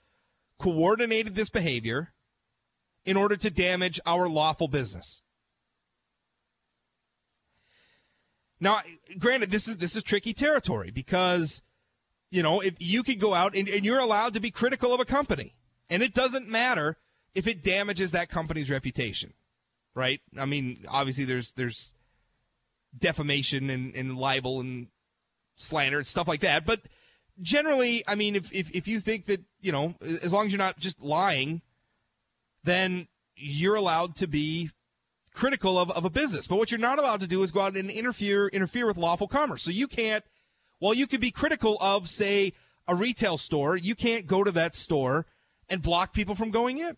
coordinated 0.60 1.36
this 1.36 1.50
behavior 1.50 2.14
in 3.06 3.18
order 3.18 3.36
to 3.38 3.50
damage 3.50 4.00
our 4.06 4.28
lawful 4.28 4.68
business. 4.68 5.22
Now, 8.60 8.80
granted, 9.20 9.52
this 9.52 9.68
is 9.68 9.78
this 9.78 9.96
is 9.96 10.04
tricky 10.04 10.34
territory 10.34 10.92
because 10.92 11.62
you 12.32 12.42
know 12.42 12.62
if 12.62 12.76
you 12.80 13.04
could 13.04 13.20
go 13.20 13.34
out 13.34 13.56
and, 13.56 13.68
and 13.68 13.86
you're 13.86 14.00
allowed 14.00 14.34
to 14.34 14.40
be 14.40 14.50
critical 14.50 14.94
of 14.94 15.00
a 15.00 15.06
company, 15.06 15.56
and 15.90 16.02
it 16.02 16.14
doesn't 16.14 16.50
matter 16.50 16.98
if 17.34 17.48
it 17.48 17.64
damages 17.64 18.12
that 18.12 18.30
company's 18.30 18.70
reputation, 18.70 19.34
right? 19.94 20.22
I 20.40 20.46
mean, 20.46 20.86
obviously 20.90 21.26
there's 21.26 21.52
there's 21.52 21.94
defamation 22.98 23.70
and, 23.70 23.94
and 23.94 24.18
libel 24.18 24.62
and 24.62 24.88
slander 25.58 25.98
and 25.98 26.08
stuff 26.08 26.28
like 26.28 26.40
that, 26.40 26.66
but 26.66 26.82
generally, 27.42 28.04
I 28.08 28.16
mean, 28.16 28.36
if, 28.36 28.52
if 28.54 28.74
if 28.74 28.88
you 28.88 29.00
think 29.00 29.26
that 29.26 29.42
you 29.62 29.72
know, 29.72 29.96
as 30.02 30.32
long 30.32 30.46
as 30.46 30.52
you're 30.52 30.60
not 30.60 30.80
just 30.80 31.02
lying, 31.02 31.62
then 32.66 33.08
you're 33.36 33.76
allowed 33.76 34.16
to 34.16 34.28
be 34.28 34.72
critical 35.34 35.78
of, 35.78 35.92
of 35.92 36.06
a 36.06 36.10
business. 36.10 36.48
But 36.48 36.58
what 36.58 36.72
you're 36.72 36.80
not 36.80 37.00
allowed 37.00 37.22
to 37.22 37.28
do 37.28 37.44
is 37.44 37.52
go 37.52 37.62
out 37.62 37.76
and 37.76 37.90
interfere 37.90 38.48
interfere 38.48 38.86
with 38.88 38.98
lawful 38.98 39.28
commerce. 39.28 39.64
So 39.64 39.72
you 39.72 39.88
can't 39.88 40.24
well, 40.80 40.94
you 40.94 41.08
could 41.08 41.22
be 41.22 41.32
critical 41.32 41.78
of, 41.80 42.10
say, 42.10 42.54
a 42.88 42.96
retail 42.96 43.38
store, 43.38 43.76
you 43.76 43.96
can't 43.96 44.28
go 44.28 44.44
to 44.44 44.52
that 44.52 44.76
store 44.76 45.26
and 45.70 45.82
block 45.82 46.14
people 46.14 46.36
from 46.36 46.52
going 46.52 46.78
in. 46.78 46.98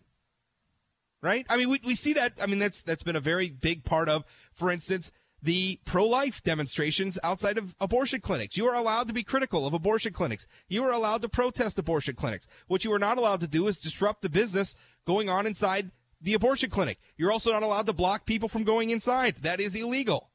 Right? 1.20 1.46
I 1.48 1.56
mean, 1.56 1.68
we, 1.68 1.80
we 1.84 1.94
see 1.94 2.12
that. 2.12 2.34
I 2.40 2.46
mean, 2.46 2.58
that's 2.60 2.82
that's 2.82 3.02
been 3.02 3.16
a 3.16 3.20
very 3.20 3.50
big 3.50 3.84
part 3.84 4.08
of, 4.08 4.24
for 4.52 4.70
instance, 4.70 5.10
the 5.42 5.78
pro-life 5.84 6.42
demonstrations 6.42 7.18
outside 7.22 7.58
of 7.58 7.74
abortion 7.80 8.20
clinics. 8.20 8.56
You 8.56 8.66
are 8.66 8.74
allowed 8.74 9.06
to 9.08 9.14
be 9.14 9.22
critical 9.22 9.66
of 9.66 9.74
abortion 9.74 10.12
clinics. 10.12 10.48
You 10.68 10.82
are 10.84 10.92
allowed 10.92 11.22
to 11.22 11.28
protest 11.28 11.78
abortion 11.78 12.16
clinics. 12.16 12.48
What 12.66 12.84
you 12.84 12.92
are 12.92 12.98
not 12.98 13.18
allowed 13.18 13.40
to 13.40 13.46
do 13.46 13.68
is 13.68 13.78
disrupt 13.78 14.22
the 14.22 14.28
business 14.28 14.74
going 15.06 15.28
on 15.28 15.46
inside 15.46 15.90
the 16.20 16.34
abortion 16.34 16.70
clinic. 16.70 16.98
You're 17.16 17.30
also 17.30 17.52
not 17.52 17.62
allowed 17.62 17.86
to 17.86 17.92
block 17.92 18.26
people 18.26 18.48
from 18.48 18.64
going 18.64 18.90
inside. 18.90 19.36
That 19.42 19.60
is 19.60 19.74
illegal. 19.74 20.30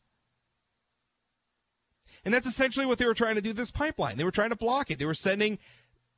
And 2.24 2.34
that's 2.34 2.48
essentially 2.48 2.86
what 2.86 2.98
they 2.98 3.06
were 3.06 3.14
trying 3.14 3.36
to 3.36 3.42
do 3.42 3.52
this 3.52 3.72
pipeline. 3.72 4.16
They 4.16 4.24
were 4.24 4.32
trying 4.32 4.52
to 4.52 4.56
block 4.56 4.90
it. 4.90 5.00
They 5.00 5.06
were 5.06 5.14
sending, 5.14 5.60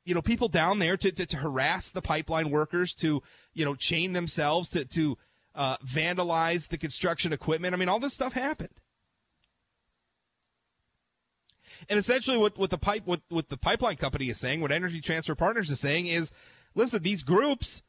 you 0.04 0.14
know, 0.14 0.22
people 0.22 0.46
down 0.46 0.78
there 0.78 0.96
to, 0.96 1.10
to, 1.10 1.26
to 1.26 1.36
harass 1.38 1.90
the 1.90 2.02
pipeline 2.02 2.50
workers, 2.50 2.94
to, 2.94 3.22
you 3.54 3.64
know, 3.64 3.74
chain 3.74 4.12
themselves, 4.12 4.70
to, 4.70 4.84
to 4.84 5.18
uh, 5.56 5.76
vandalize 5.78 6.68
the 6.68 6.78
construction 6.78 7.32
equipment. 7.32 7.74
I 7.74 7.78
mean, 7.78 7.88
all 7.88 7.98
this 7.98 8.14
stuff 8.14 8.34
happened. 8.34 8.74
And 11.88 11.98
essentially 11.98 12.36
what, 12.36 12.56
what 12.56 12.70
the 12.70 12.78
pipe 12.78 13.02
what, 13.04 13.20
what 13.28 13.48
the 13.48 13.56
pipeline 13.56 13.96
company 13.96 14.26
is 14.26 14.38
saying, 14.38 14.60
what 14.60 14.72
Energy 14.72 15.00
Transfer 15.00 15.34
Partners 15.34 15.70
is 15.70 15.80
saying 15.80 16.06
is, 16.06 16.32
listen, 16.74 17.02
these 17.02 17.22
groups 17.22 17.82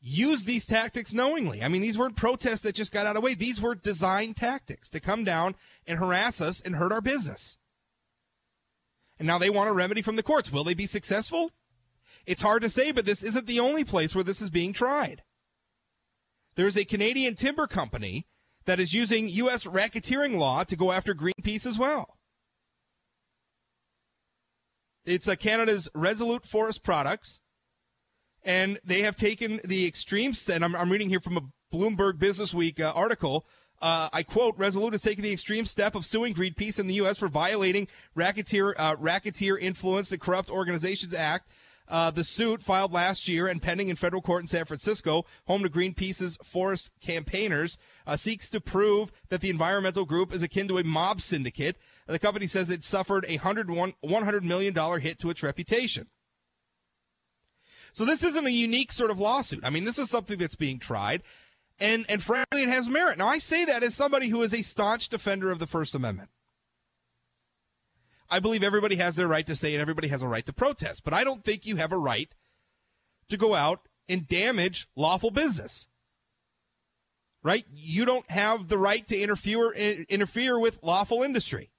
use 0.00 0.44
these 0.44 0.66
tactics 0.66 1.12
knowingly. 1.12 1.62
I 1.62 1.68
mean, 1.68 1.82
these 1.82 1.96
weren't 1.96 2.16
protests 2.16 2.62
that 2.62 2.74
just 2.74 2.92
got 2.92 3.06
out 3.06 3.16
of 3.16 3.22
the 3.22 3.24
way. 3.24 3.34
These 3.34 3.60
were 3.60 3.74
design 3.74 4.34
tactics 4.34 4.88
to 4.90 5.00
come 5.00 5.24
down 5.24 5.54
and 5.86 5.98
harass 5.98 6.40
us 6.40 6.60
and 6.60 6.76
hurt 6.76 6.92
our 6.92 7.00
business. 7.00 7.58
And 9.18 9.26
now 9.26 9.38
they 9.38 9.50
want 9.50 9.70
a 9.70 9.72
remedy 9.72 10.02
from 10.02 10.16
the 10.16 10.22
courts. 10.22 10.50
Will 10.50 10.64
they 10.64 10.74
be 10.74 10.86
successful? 10.86 11.50
It's 12.26 12.42
hard 12.42 12.62
to 12.62 12.70
say, 12.70 12.92
but 12.92 13.06
this 13.06 13.22
isn't 13.22 13.46
the 13.46 13.60
only 13.60 13.84
place 13.84 14.14
where 14.14 14.24
this 14.24 14.42
is 14.42 14.50
being 14.50 14.72
tried. 14.72 15.22
There's 16.54 16.76
a 16.76 16.84
Canadian 16.84 17.34
timber 17.34 17.66
company 17.66 18.26
that 18.64 18.78
is 18.78 18.92
using 18.94 19.28
U.S. 19.28 19.64
racketeering 19.64 20.38
law 20.38 20.64
to 20.64 20.76
go 20.76 20.92
after 20.92 21.14
Greenpeace 21.14 21.66
as 21.66 21.78
well. 21.78 22.18
It's 25.04 25.26
a 25.26 25.36
Canada's 25.36 25.88
Resolute 25.94 26.46
Forest 26.46 26.84
Products 26.84 27.40
and 28.44 28.78
they 28.84 29.02
have 29.02 29.16
taken 29.16 29.60
the 29.64 29.86
extreme 29.86 30.34
and 30.52 30.64
I'm, 30.64 30.74
I'm 30.74 30.90
reading 30.90 31.08
here 31.08 31.20
from 31.20 31.36
a 31.36 31.42
Bloomberg 31.72 32.18
Business 32.18 32.52
Week 32.52 32.80
uh, 32.80 32.92
article. 32.94 33.46
Uh, 33.80 34.08
I 34.12 34.22
quote: 34.22 34.56
"Resolute 34.58 34.92
has 34.92 35.02
taken 35.02 35.24
the 35.24 35.32
extreme 35.32 35.66
step 35.66 35.94
of 35.94 36.06
suing 36.06 36.34
Greenpeace 36.34 36.78
in 36.78 36.86
the 36.86 36.94
U.S. 36.94 37.18
for 37.18 37.28
violating 37.28 37.88
racketeer 38.14 38.74
uh, 38.78 38.96
racketeer 38.98 39.56
influence 39.56 40.12
and 40.12 40.20
corrupt 40.20 40.50
organizations 40.50 41.14
act." 41.14 41.48
Uh, 41.92 42.10
the 42.10 42.24
suit 42.24 42.62
filed 42.62 42.90
last 42.90 43.28
year 43.28 43.46
and 43.46 43.60
pending 43.60 43.88
in 43.88 43.96
federal 43.96 44.22
court 44.22 44.42
in 44.42 44.48
San 44.48 44.64
Francisco, 44.64 45.26
home 45.46 45.62
to 45.62 45.68
Greenpeace's 45.68 46.38
forest 46.42 46.90
campaigners, 47.02 47.76
uh, 48.06 48.16
seeks 48.16 48.48
to 48.48 48.62
prove 48.62 49.12
that 49.28 49.42
the 49.42 49.50
environmental 49.50 50.06
group 50.06 50.32
is 50.32 50.42
akin 50.42 50.66
to 50.68 50.78
a 50.78 50.84
mob 50.84 51.20
syndicate. 51.20 51.76
The 52.06 52.18
company 52.18 52.46
says 52.46 52.70
it 52.70 52.82
suffered 52.82 53.26
a 53.28 53.36
$100 53.36 54.42
million 54.42 55.00
hit 55.02 55.18
to 55.18 55.28
its 55.28 55.42
reputation. 55.42 56.06
So 57.92 58.06
this 58.06 58.24
isn't 58.24 58.46
a 58.46 58.50
unique 58.50 58.90
sort 58.90 59.10
of 59.10 59.20
lawsuit. 59.20 59.62
I 59.62 59.68
mean, 59.68 59.84
this 59.84 59.98
is 59.98 60.08
something 60.08 60.38
that's 60.38 60.54
being 60.54 60.78
tried, 60.78 61.22
and 61.78 62.06
and 62.08 62.22
frankly, 62.22 62.62
it 62.62 62.70
has 62.70 62.88
merit. 62.88 63.18
Now, 63.18 63.28
I 63.28 63.36
say 63.36 63.66
that 63.66 63.82
as 63.82 63.94
somebody 63.94 64.28
who 64.28 64.40
is 64.40 64.54
a 64.54 64.62
staunch 64.62 65.10
defender 65.10 65.50
of 65.50 65.58
the 65.58 65.66
First 65.66 65.94
Amendment. 65.94 66.30
I 68.32 68.40
believe 68.40 68.64
everybody 68.64 68.96
has 68.96 69.14
their 69.16 69.28
right 69.28 69.46
to 69.46 69.54
say 69.54 69.74
and 69.74 69.82
everybody 69.82 70.08
has 70.08 70.22
a 70.22 70.28
right 70.28 70.44
to 70.46 70.54
protest, 70.54 71.04
but 71.04 71.12
I 71.12 71.22
don't 71.22 71.44
think 71.44 71.66
you 71.66 71.76
have 71.76 71.92
a 71.92 71.98
right 71.98 72.34
to 73.28 73.36
go 73.36 73.54
out 73.54 73.88
and 74.08 74.26
damage 74.26 74.88
lawful 74.96 75.30
business. 75.30 75.86
Right? 77.42 77.66
You 77.74 78.06
don't 78.06 78.28
have 78.30 78.68
the 78.68 78.78
right 78.78 79.06
to 79.08 79.18
interfere 79.18 79.72
interfere 79.72 80.58
with 80.58 80.78
lawful 80.82 81.22
industry. 81.22 81.72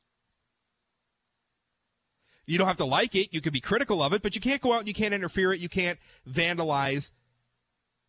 You 2.46 2.58
don't 2.58 2.68
have 2.68 2.78
to 2.78 2.86
like 2.86 3.16
it. 3.16 3.34
You 3.34 3.42
can 3.42 3.54
be 3.54 3.62
critical 3.62 4.04
of 4.04 4.14
it, 4.14 4.22
but 4.22 4.36
you 4.36 4.42
can't 4.42 4.62
go 4.62 4.74
out 4.74 4.80
and 4.80 4.88
you 4.88 4.94
can't 4.94 5.14
interfere 5.14 5.54
it. 5.54 5.60
You 5.60 5.70
can't 5.70 5.98
vandalize 6.30 7.12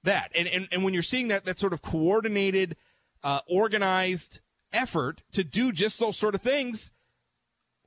that. 0.02 0.28
And, 0.36 0.48
and, 0.48 0.68
and 0.70 0.84
when 0.84 0.92
you're 0.92 1.02
seeing 1.02 1.28
that, 1.28 1.44
that 1.44 1.58
sort 1.58 1.72
of 1.72 1.80
coordinated, 1.80 2.76
uh, 3.22 3.40
organized 3.48 4.40
effort 4.72 5.22
to 5.32 5.44
do 5.44 5.72
just 5.72 5.98
those 5.98 6.16
sort 6.16 6.34
of 6.34 6.42
things, 6.42 6.90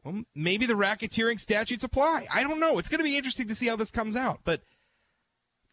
well, 0.07 0.23
maybe 0.35 0.65
the 0.65 0.73
racketeering 0.73 1.39
statutes 1.39 1.83
apply. 1.83 2.27
I 2.33 2.43
don't 2.43 2.59
know. 2.59 2.79
It's 2.79 2.89
going 2.89 2.99
to 2.99 3.03
be 3.03 3.17
interesting 3.17 3.47
to 3.47 3.55
see 3.55 3.67
how 3.67 3.75
this 3.75 3.91
comes 3.91 4.15
out, 4.15 4.39
but 4.43 4.61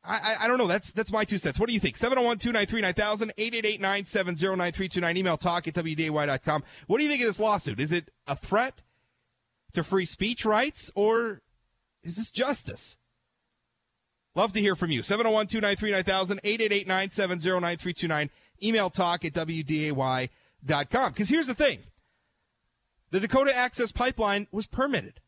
I, 0.04 0.14
I, 0.14 0.44
I 0.44 0.48
don't 0.48 0.58
know. 0.58 0.66
That's 0.66 0.92
that's 0.92 1.12
my 1.12 1.24
two 1.24 1.38
cents. 1.38 1.60
What 1.60 1.68
do 1.68 1.74
you 1.74 1.80
think? 1.80 1.96
701 1.96 2.38
293 2.38 2.80
9000 2.80 3.32
888 3.38 3.80
970 3.80 4.46
9329. 4.56 5.16
Email 5.16 5.36
talk 5.36 5.68
at 5.68 5.74
WDAY.com. 5.74 6.64
What 6.86 6.98
do 6.98 7.04
you 7.04 7.10
think 7.10 7.22
of 7.22 7.28
this 7.28 7.40
lawsuit? 7.40 7.80
Is 7.80 7.92
it 7.92 8.10
a 8.26 8.34
threat? 8.34 8.82
to 9.74 9.84
free 9.84 10.06
speech 10.06 10.44
rights, 10.44 10.90
or 10.94 11.42
is 12.02 12.16
this 12.16 12.30
justice? 12.30 12.96
Love 14.34 14.52
to 14.52 14.60
hear 14.60 14.74
from 14.74 14.90
you. 14.90 15.02
701 15.02 15.46
293 15.48 15.90
9000 15.90 16.40
888 16.42 16.86
970 16.86 17.50
9329. 17.50 18.30
Email 18.62 18.90
talk 18.90 19.24
at 19.24 19.32
WDAY.com. 19.32 21.12
Because 21.12 21.28
here's 21.28 21.46
the 21.46 21.54
thing 21.54 21.80
the 23.14 23.20
Dakota 23.20 23.56
Access 23.56 23.92
Pipeline 23.92 24.48
was 24.50 24.66
permitted. 24.66 25.20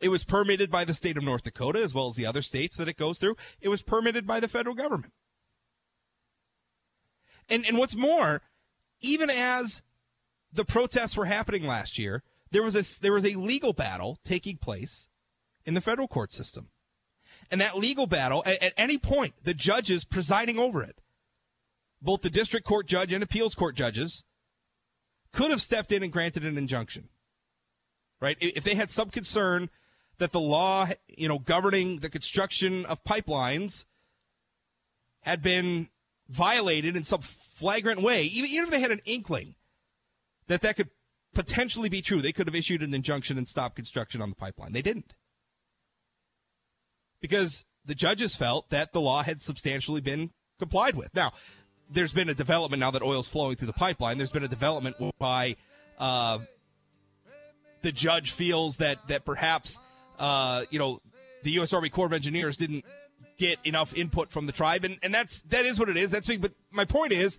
It 0.00 0.10
was 0.10 0.22
permitted 0.22 0.70
by 0.70 0.84
the 0.84 0.94
state 0.94 1.16
of 1.16 1.24
North 1.24 1.42
Dakota 1.42 1.80
as 1.80 1.92
well 1.92 2.06
as 2.06 2.14
the 2.14 2.24
other 2.24 2.40
states 2.40 2.76
that 2.76 2.86
it 2.86 2.96
goes 2.96 3.18
through. 3.18 3.34
It 3.60 3.68
was 3.68 3.82
permitted 3.82 4.24
by 4.24 4.38
the 4.38 4.46
federal 4.46 4.76
government. 4.76 5.12
And 7.48 7.66
and 7.66 7.78
what's 7.78 7.96
more, 7.96 8.42
even 9.00 9.28
as 9.28 9.82
the 10.52 10.64
protests 10.64 11.16
were 11.16 11.24
happening 11.24 11.66
last 11.66 11.98
year, 11.98 12.22
there 12.52 12.62
was 12.62 12.76
a 12.76 13.00
there 13.00 13.12
was 13.12 13.26
a 13.26 13.36
legal 13.36 13.72
battle 13.72 14.20
taking 14.24 14.56
place 14.56 15.08
in 15.66 15.74
the 15.74 15.80
federal 15.80 16.06
court 16.06 16.32
system. 16.32 16.68
And 17.50 17.60
that 17.60 17.76
legal 17.76 18.06
battle, 18.06 18.44
at, 18.46 18.62
at 18.62 18.72
any 18.76 18.98
point, 18.98 19.34
the 19.42 19.52
judges 19.52 20.04
presiding 20.04 20.60
over 20.60 20.80
it, 20.80 21.00
both 22.00 22.20
the 22.20 22.30
district 22.30 22.64
court 22.64 22.86
judge 22.86 23.12
and 23.12 23.24
appeals 23.24 23.56
court 23.56 23.74
judges, 23.74 24.22
could 25.34 25.50
have 25.50 25.60
stepped 25.60 25.92
in 25.92 26.02
and 26.02 26.12
granted 26.12 26.44
an 26.44 26.56
injunction. 26.56 27.08
Right? 28.20 28.38
If 28.40 28.64
they 28.64 28.74
had 28.74 28.88
some 28.88 29.10
concern 29.10 29.68
that 30.18 30.32
the 30.32 30.40
law, 30.40 30.86
you 31.08 31.28
know, 31.28 31.38
governing 31.38 31.98
the 31.98 32.08
construction 32.08 32.86
of 32.86 33.04
pipelines 33.04 33.84
had 35.20 35.42
been 35.42 35.88
violated 36.28 36.96
in 36.96 37.04
some 37.04 37.20
flagrant 37.20 38.00
way, 38.00 38.24
even, 38.24 38.48
even 38.50 38.64
if 38.64 38.70
they 38.70 38.80
had 38.80 38.92
an 38.92 39.00
inkling 39.04 39.56
that 40.46 40.62
that 40.62 40.76
could 40.76 40.90
potentially 41.34 41.88
be 41.88 42.00
true, 42.00 42.22
they 42.22 42.32
could 42.32 42.46
have 42.46 42.54
issued 42.54 42.82
an 42.82 42.94
injunction 42.94 43.36
and 43.36 43.48
stopped 43.48 43.76
construction 43.76 44.22
on 44.22 44.30
the 44.30 44.36
pipeline. 44.36 44.72
They 44.72 44.82
didn't. 44.82 45.14
Because 47.20 47.64
the 47.84 47.94
judges 47.94 48.36
felt 48.36 48.70
that 48.70 48.92
the 48.92 49.00
law 49.00 49.22
had 49.22 49.42
substantially 49.42 50.00
been 50.00 50.30
complied 50.58 50.94
with. 50.94 51.14
Now, 51.14 51.32
there's 51.90 52.12
been 52.12 52.28
a 52.28 52.34
development 52.34 52.80
now 52.80 52.90
that 52.90 53.02
oil's 53.02 53.28
flowing 53.28 53.56
through 53.56 53.66
the 53.66 53.72
pipeline. 53.72 54.18
There's 54.18 54.30
been 54.30 54.44
a 54.44 54.48
development 54.48 54.96
by 55.18 55.56
uh, 55.98 56.38
the 57.82 57.92
judge 57.92 58.32
feels 58.32 58.78
that 58.78 59.06
that 59.08 59.24
perhaps 59.24 59.78
uh, 60.18 60.64
you 60.70 60.78
know 60.78 61.00
the 61.42 61.50
U.S. 61.52 61.72
Army 61.72 61.90
Corps 61.90 62.06
of 62.06 62.12
Engineers 62.12 62.56
didn't 62.56 62.84
get 63.36 63.58
enough 63.64 63.96
input 63.96 64.30
from 64.30 64.46
the 64.46 64.52
tribe, 64.52 64.84
and, 64.84 64.98
and 65.02 65.12
that's 65.12 65.40
that 65.42 65.66
is 65.66 65.78
what 65.78 65.88
it 65.88 65.96
is. 65.96 66.10
That's 66.10 66.26
big. 66.26 66.40
But 66.40 66.52
my 66.70 66.84
point 66.84 67.12
is, 67.12 67.38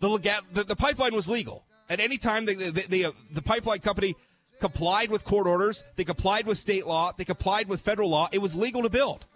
the 0.00 0.18
the, 0.52 0.64
the 0.64 0.76
pipeline 0.76 1.14
was 1.14 1.28
legal 1.28 1.64
at 1.88 2.00
any 2.00 2.18
time. 2.18 2.44
The 2.44 2.54
the, 2.54 2.86
the, 2.88 3.04
uh, 3.06 3.12
the 3.32 3.42
pipeline 3.42 3.80
company 3.80 4.14
complied 4.60 5.10
with 5.10 5.24
court 5.24 5.46
orders. 5.46 5.84
They 5.96 6.04
complied 6.04 6.46
with 6.46 6.58
state 6.58 6.86
law. 6.86 7.12
They 7.16 7.24
complied 7.24 7.68
with 7.68 7.80
federal 7.80 8.10
law. 8.10 8.28
It 8.32 8.38
was 8.38 8.54
legal 8.54 8.82
to 8.82 8.90
build. 8.90 9.26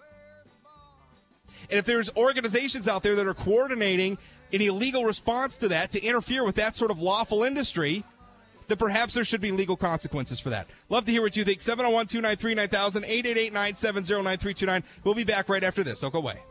And 1.73 1.79
if 1.79 1.87
there's 1.87 2.11
organizations 2.19 2.87
out 2.87 3.03
there 3.03 3.17
that 3.17 3.27
are 3.27 3.33
coordinating 3.33 4.19
an 4.53 4.61
illegal 4.61 5.05
response 5.07 5.57
to 5.57 5.69
that 5.69 5.91
to 5.93 6.05
interfere 6.05 6.45
with 6.45 6.57
that 6.57 6.77
sort 6.77 6.91
of 6.91 7.01
lawful 7.01 7.45
industry, 7.45 8.05
then 8.69 8.77
perhaps 8.77 9.15
there 9.15 9.25
should 9.25 9.41
be 9.41 9.53
legal 9.53 9.75
consequences 9.75 10.39
for 10.39 10.51
that. 10.51 10.67
Love 10.91 11.07
to 11.07 11.13
hear 11.13 11.23
what 11.23 11.35
you 11.35 11.45
think. 11.45 11.63
701 11.63 12.09
293 12.09 12.55
9000 12.55 13.05
888 13.05 13.53
970 13.55 14.15
9329. 14.23 14.85
We'll 15.03 15.15
be 15.15 15.25
back 15.25 15.49
right 15.49 15.65
after 15.65 15.83
this. 15.83 16.01
Don't 16.01 16.13
go 16.13 16.19
away. 16.19 16.43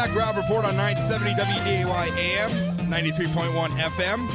Welcome 0.00 0.16
back. 0.16 0.34
Rob 0.34 0.44
Port 0.46 0.64
on 0.64 0.78
970 0.78 1.34
WDAY 1.34 2.16
AM, 2.16 2.78
93.1 2.88 3.68
FM. 3.68 4.26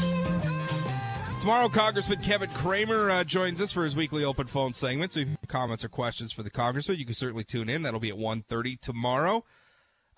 Tomorrow, 1.40 1.70
Congressman 1.70 2.22
Kevin 2.22 2.52
Cramer 2.52 3.10
uh, 3.10 3.24
joins 3.24 3.60
us 3.60 3.72
for 3.72 3.84
his 3.84 3.96
weekly 3.96 4.24
open 4.24 4.46
phone 4.46 4.74
segment. 4.74 5.14
So 5.14 5.22
if 5.22 5.28
you 5.28 5.38
have 5.42 5.50
comments 5.50 5.84
or 5.84 5.90
questions 5.90 6.32
for 6.32 6.44
the 6.44 6.52
congressman, 6.52 7.00
you 7.00 7.06
can 7.06 7.16
certainly 7.16 7.44
tune 7.44 7.68
in. 7.68 7.82
That'll 7.82 8.00
be 8.00 8.12
at 8.12 8.16
1.30 8.16 8.80
tomorrow. 8.80 9.44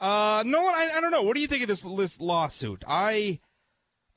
Uh, 0.01 0.43
Nolan, 0.45 0.73
I, 0.75 0.89
I 0.97 0.99
don't 0.99 1.11
know. 1.11 1.23
What 1.23 1.35
do 1.35 1.41
you 1.41 1.47
think 1.47 1.61
of 1.61 1.69
this, 1.69 1.81
this 1.81 2.19
lawsuit? 2.19 2.83
I, 2.85 3.39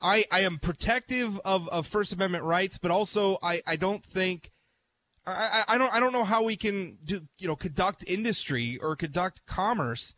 I, 0.01 0.25
I 0.33 0.41
am 0.41 0.59
protective 0.59 1.39
of, 1.45 1.69
of 1.69 1.87
First 1.87 2.11
Amendment 2.11 2.43
rights, 2.43 2.77
but 2.77 2.91
also 2.91 3.37
I, 3.41 3.61
I 3.65 3.77
don't 3.77 4.03
think 4.03 4.51
I, 5.25 5.63
I 5.65 5.77
don't 5.77 5.93
I 5.93 6.01
don't 6.01 6.13
know 6.13 6.23
how 6.23 6.43
we 6.43 6.57
can 6.57 6.97
do 7.05 7.21
you 7.37 7.47
know 7.47 7.55
conduct 7.55 8.03
industry 8.07 8.79
or 8.81 8.95
conduct 8.95 9.45
commerce 9.45 10.15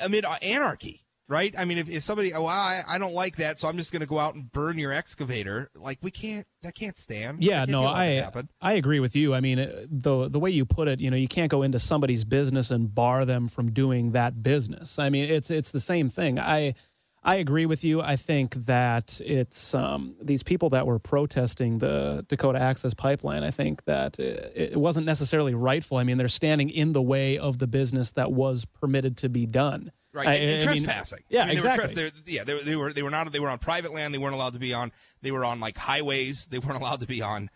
amid 0.00 0.24
anarchy, 0.42 1.04
right? 1.28 1.54
I 1.58 1.64
mean, 1.64 1.78
if, 1.78 1.88
if 1.88 2.02
somebody, 2.02 2.32
oh, 2.34 2.46
I, 2.46 2.82
I 2.88 2.98
don't 2.98 3.14
like 3.14 3.36
that, 3.36 3.58
so 3.58 3.68
I'm 3.68 3.76
just 3.76 3.92
going 3.92 4.00
to 4.00 4.08
go 4.08 4.18
out 4.18 4.34
and 4.34 4.50
burn 4.52 4.78
your 4.78 4.92
excavator. 4.92 5.70
Like 5.74 5.98
we 6.02 6.10
can't, 6.10 6.46
that 6.62 6.74
can't 6.74 6.98
stand. 6.98 7.42
Yeah, 7.42 7.64
no, 7.68 7.84
I, 7.84 8.30
I 8.60 8.72
agree 8.74 9.00
with 9.00 9.16
you. 9.16 9.34
I 9.34 9.40
mean, 9.40 9.58
uh, 9.58 9.86
the 9.90 10.28
the 10.28 10.38
way 10.38 10.50
you 10.50 10.64
put 10.64 10.88
it, 10.88 11.00
you 11.00 11.10
know, 11.10 11.16
you 11.16 11.28
can't 11.28 11.50
go 11.50 11.62
into 11.62 11.78
somebody's 11.78 12.24
business 12.24 12.70
and 12.70 12.94
bar 12.94 13.24
them 13.24 13.48
from 13.48 13.72
doing 13.72 14.12
that 14.12 14.42
business. 14.42 14.98
I 14.98 15.08
mean, 15.10 15.30
it's 15.30 15.50
it's 15.50 15.72
the 15.72 15.80
same 15.80 16.08
thing. 16.08 16.38
I. 16.38 16.74
I 17.22 17.36
agree 17.36 17.66
with 17.66 17.84
you. 17.84 18.00
I 18.00 18.16
think 18.16 18.54
that 18.54 19.20
it's 19.22 19.74
um, 19.74 20.14
these 20.22 20.42
people 20.42 20.70
that 20.70 20.86
were 20.86 20.98
protesting 20.98 21.78
the 21.78 22.24
Dakota 22.28 22.58
Access 22.58 22.94
Pipeline. 22.94 23.42
I 23.42 23.50
think 23.50 23.84
that 23.84 24.18
it, 24.18 24.52
it, 24.54 24.76
wasn't 24.76 25.04
necessarily 25.04 25.54
rightful. 25.54 25.98
I 25.98 26.04
mean, 26.04 26.16
they're 26.16 26.28
standing 26.28 26.70
in 26.70 26.92
the 26.92 27.02
way 27.02 27.36
of 27.36 27.58
the 27.58 27.66
business 27.66 28.12
that 28.12 28.32
was 28.32 28.64
permitted 28.64 29.18
to 29.18 29.28
be 29.28 29.44
done. 29.44 29.92
Right, 30.14 30.28
I, 30.28 30.34
and, 30.34 30.62
trespassing. 30.64 31.18
Mean, 31.18 31.24
yeah, 31.28 31.42
I 31.42 31.46
mean, 31.46 31.56
exactly. 31.56 31.94
They 31.94 32.04
were, 32.04 32.10
yeah, 32.26 32.44
they, 32.44 32.62
they, 32.62 32.76
were 32.76 32.92
they 32.92 33.02
were 33.02 33.10
not 33.10 33.30
they 33.30 33.38
were 33.38 33.50
on 33.50 33.58
private 33.58 33.92
land. 33.92 34.14
They 34.14 34.18
weren't 34.18 34.34
allowed 34.34 34.54
to 34.54 34.58
be 34.58 34.72
on. 34.72 34.90
They 35.20 35.30
were 35.30 35.44
on 35.44 35.60
like 35.60 35.76
highways. 35.76 36.46
They 36.46 36.58
weren't 36.58 36.80
allowed 36.80 37.00
to 37.00 37.06
be 37.06 37.20
on. 37.20 37.50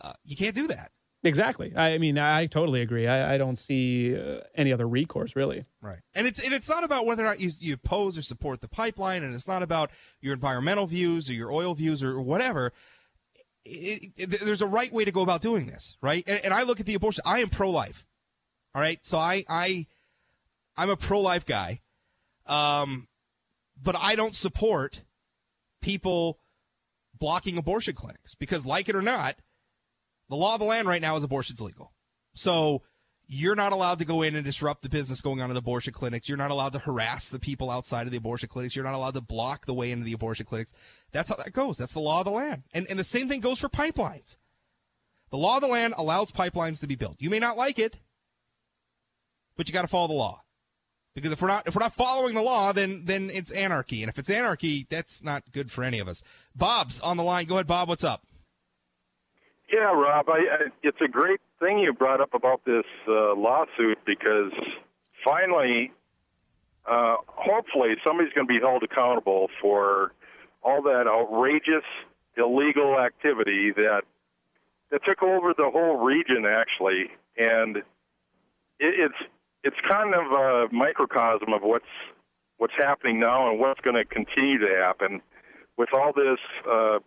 Uh, 0.00 0.14
you 0.24 0.34
can't 0.34 0.54
do 0.54 0.68
that. 0.68 0.90
Exactly. 1.22 1.72
I 1.76 1.98
mean, 1.98 2.18
I 2.18 2.46
totally 2.46 2.80
agree. 2.80 3.06
I, 3.06 3.34
I 3.34 3.38
don't 3.38 3.56
see 3.56 4.16
uh, 4.16 4.40
any 4.54 4.72
other 4.72 4.88
recourse, 4.88 5.36
really. 5.36 5.66
Right. 5.82 5.98
And 6.14 6.26
it's 6.26 6.42
and 6.42 6.54
it's 6.54 6.68
not 6.68 6.82
about 6.82 7.04
whether 7.04 7.22
or 7.22 7.26
not 7.26 7.40
you, 7.40 7.50
you 7.58 7.74
oppose 7.74 8.16
or 8.16 8.22
support 8.22 8.62
the 8.62 8.68
pipeline, 8.68 9.22
and 9.22 9.34
it's 9.34 9.46
not 9.46 9.62
about 9.62 9.90
your 10.22 10.32
environmental 10.32 10.86
views 10.86 11.28
or 11.28 11.34
your 11.34 11.52
oil 11.52 11.74
views 11.74 12.02
or 12.02 12.20
whatever. 12.22 12.72
It, 13.66 14.12
it, 14.16 14.26
there's 14.40 14.62
a 14.62 14.66
right 14.66 14.90
way 14.90 15.04
to 15.04 15.12
go 15.12 15.20
about 15.20 15.42
doing 15.42 15.66
this, 15.66 15.98
right? 16.00 16.24
And, 16.26 16.40
and 16.42 16.54
I 16.54 16.62
look 16.62 16.80
at 16.80 16.86
the 16.86 16.94
abortion. 16.94 17.22
I 17.26 17.40
am 17.40 17.50
pro-life. 17.50 18.06
All 18.74 18.80
right. 18.80 19.04
So 19.04 19.18
I 19.18 19.44
I 19.46 19.86
I'm 20.78 20.88
a 20.88 20.96
pro-life 20.96 21.44
guy, 21.44 21.80
um, 22.46 23.08
but 23.80 23.94
I 23.94 24.14
don't 24.14 24.34
support 24.34 25.02
people 25.82 26.38
blocking 27.18 27.58
abortion 27.58 27.94
clinics 27.94 28.34
because, 28.34 28.64
like 28.64 28.88
it 28.88 28.96
or 28.96 29.02
not 29.02 29.36
the 30.30 30.36
law 30.36 30.54
of 30.54 30.60
the 30.60 30.66
land 30.66 30.88
right 30.88 31.02
now 31.02 31.16
is 31.16 31.24
abortion's 31.24 31.60
legal. 31.60 31.92
So 32.34 32.82
you're 33.26 33.54
not 33.56 33.72
allowed 33.72 33.98
to 33.98 34.04
go 34.04 34.22
in 34.22 34.34
and 34.34 34.44
disrupt 34.44 34.82
the 34.82 34.88
business 34.88 35.20
going 35.20 35.40
on 35.40 35.50
in 35.50 35.54
the 35.54 35.58
abortion 35.58 35.92
clinics. 35.92 36.28
You're 36.28 36.38
not 36.38 36.50
allowed 36.50 36.72
to 36.72 36.78
harass 36.78 37.28
the 37.28 37.38
people 37.38 37.70
outside 37.70 38.06
of 38.06 38.12
the 38.12 38.16
abortion 38.16 38.48
clinics. 38.48 38.74
You're 38.74 38.84
not 38.84 38.94
allowed 38.94 39.14
to 39.14 39.20
block 39.20 39.66
the 39.66 39.74
way 39.74 39.90
into 39.90 40.04
the 40.04 40.12
abortion 40.12 40.46
clinics. 40.46 40.72
That's 41.12 41.28
how 41.28 41.36
that 41.36 41.52
goes. 41.52 41.76
That's 41.76 41.92
the 41.92 42.00
law 42.00 42.20
of 42.20 42.24
the 42.24 42.32
land. 42.32 42.64
And, 42.72 42.86
and 42.88 42.98
the 42.98 43.04
same 43.04 43.28
thing 43.28 43.40
goes 43.40 43.58
for 43.58 43.68
pipelines. 43.68 44.36
The 45.30 45.38
law 45.38 45.56
of 45.56 45.62
the 45.62 45.68
land 45.68 45.94
allows 45.96 46.32
pipelines 46.32 46.80
to 46.80 46.86
be 46.86 46.96
built. 46.96 47.16
You 47.18 47.30
may 47.30 47.38
not 47.38 47.56
like 47.56 47.78
it, 47.78 47.98
but 49.56 49.68
you 49.68 49.72
got 49.72 49.82
to 49.82 49.88
follow 49.88 50.08
the 50.08 50.14
law. 50.14 50.42
Because 51.14 51.32
if 51.32 51.42
we're 51.42 51.48
not 51.48 51.66
if 51.66 51.74
we're 51.74 51.80
not 51.80 51.94
following 51.94 52.34
the 52.34 52.42
law, 52.42 52.72
then 52.72 53.04
then 53.04 53.30
it's 53.32 53.50
anarchy. 53.50 54.02
And 54.02 54.10
if 54.10 54.18
it's 54.18 54.30
anarchy, 54.30 54.86
that's 54.88 55.22
not 55.22 55.42
good 55.52 55.70
for 55.70 55.82
any 55.82 55.98
of 55.98 56.08
us. 56.08 56.22
Bob's 56.54 57.00
on 57.00 57.16
the 57.16 57.24
line. 57.24 57.46
Go 57.46 57.56
ahead, 57.56 57.66
Bob. 57.66 57.88
What's 57.88 58.04
up? 58.04 58.26
Yeah, 59.72 59.92
Rob, 59.92 60.28
I, 60.28 60.32
I, 60.32 60.56
it's 60.82 61.00
a 61.00 61.06
great 61.06 61.40
thing 61.60 61.78
you 61.78 61.92
brought 61.92 62.20
up 62.20 62.34
about 62.34 62.64
this 62.64 62.84
uh, 63.06 63.34
lawsuit 63.36 63.98
because 64.04 64.52
finally, 65.24 65.92
uh, 66.90 67.16
hopefully, 67.28 67.90
somebody's 68.04 68.32
going 68.32 68.48
to 68.48 68.52
be 68.52 68.58
held 68.58 68.82
accountable 68.82 69.48
for 69.60 70.12
all 70.62 70.82
that 70.82 71.06
outrageous, 71.06 71.84
illegal 72.36 72.98
activity 72.98 73.70
that 73.76 74.02
that 74.90 75.04
took 75.04 75.22
over 75.22 75.54
the 75.56 75.70
whole 75.70 75.98
region, 76.04 76.44
actually, 76.46 77.10
and 77.38 77.76
it, 77.76 77.84
it's 78.80 79.30
it's 79.62 79.76
kind 79.88 80.14
of 80.14 80.32
a 80.32 80.68
microcosm 80.72 81.52
of 81.52 81.62
what's 81.62 81.84
what's 82.56 82.74
happening 82.76 83.20
now 83.20 83.48
and 83.48 83.60
what's 83.60 83.80
going 83.82 83.94
to 83.94 84.04
continue 84.04 84.58
to 84.58 84.82
happen 84.82 85.22
with 85.76 85.90
all 85.92 86.12
this 86.12 86.38
uh, 86.68 86.98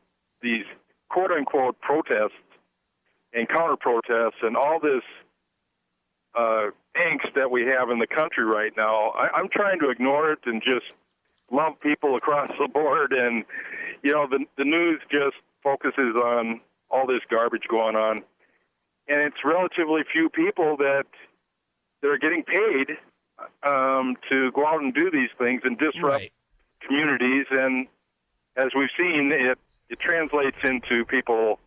these 0.41 0.63
quote 1.09 1.31
unquote 1.31 1.79
protests 1.81 2.31
and 3.33 3.47
counter 3.49 3.75
protests 3.75 4.39
and 4.41 4.55
all 4.55 4.79
this 4.79 5.03
uh, 6.35 6.67
angst 6.95 7.33
that 7.35 7.49
we 7.51 7.65
have 7.65 7.89
in 7.89 7.99
the 7.99 8.07
country 8.07 8.45
right 8.45 8.71
now. 8.75 9.09
I, 9.11 9.29
I'm 9.35 9.49
trying 9.49 9.79
to 9.79 9.89
ignore 9.89 10.31
it 10.31 10.39
and 10.45 10.61
just 10.61 10.85
love 11.51 11.79
people 11.79 12.15
across 12.15 12.51
the 12.59 12.67
board. 12.67 13.13
And 13.13 13.43
you 14.03 14.13
know, 14.13 14.27
the 14.27 14.45
the 14.57 14.65
news 14.65 15.01
just 15.11 15.35
focuses 15.63 16.15
on 16.15 16.61
all 16.89 17.07
this 17.07 17.21
garbage 17.29 17.63
going 17.69 17.95
on, 17.95 18.23
and 19.07 19.21
it's 19.21 19.37
relatively 19.43 20.01
few 20.11 20.29
people 20.29 20.77
that 20.77 21.05
that 22.01 22.07
are 22.07 22.17
getting 22.17 22.43
paid 22.43 22.97
um, 23.63 24.15
to 24.31 24.51
go 24.51 24.65
out 24.65 24.81
and 24.81 24.93
do 24.93 25.09
these 25.09 25.29
things 25.37 25.61
and 25.63 25.77
disrupt 25.77 26.03
right. 26.03 26.31
communities. 26.85 27.45
And 27.51 27.87
as 28.55 28.69
we've 28.75 28.89
seen, 28.99 29.31
it 29.31 29.57
it 29.89 29.99
translates 29.99 30.57
into 30.63 31.05
people 31.05 31.59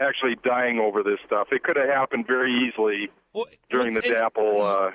actually 0.00 0.36
dying 0.44 0.78
over 0.78 1.02
this 1.02 1.18
stuff. 1.26 1.48
It 1.52 1.62
could 1.62 1.76
have 1.76 1.88
happened 1.88 2.26
very 2.26 2.52
easily 2.52 3.10
Well, 3.32 3.46
during 3.70 3.94
the 3.94 3.98
it's- 3.98 4.32
Uh, 4.62 4.90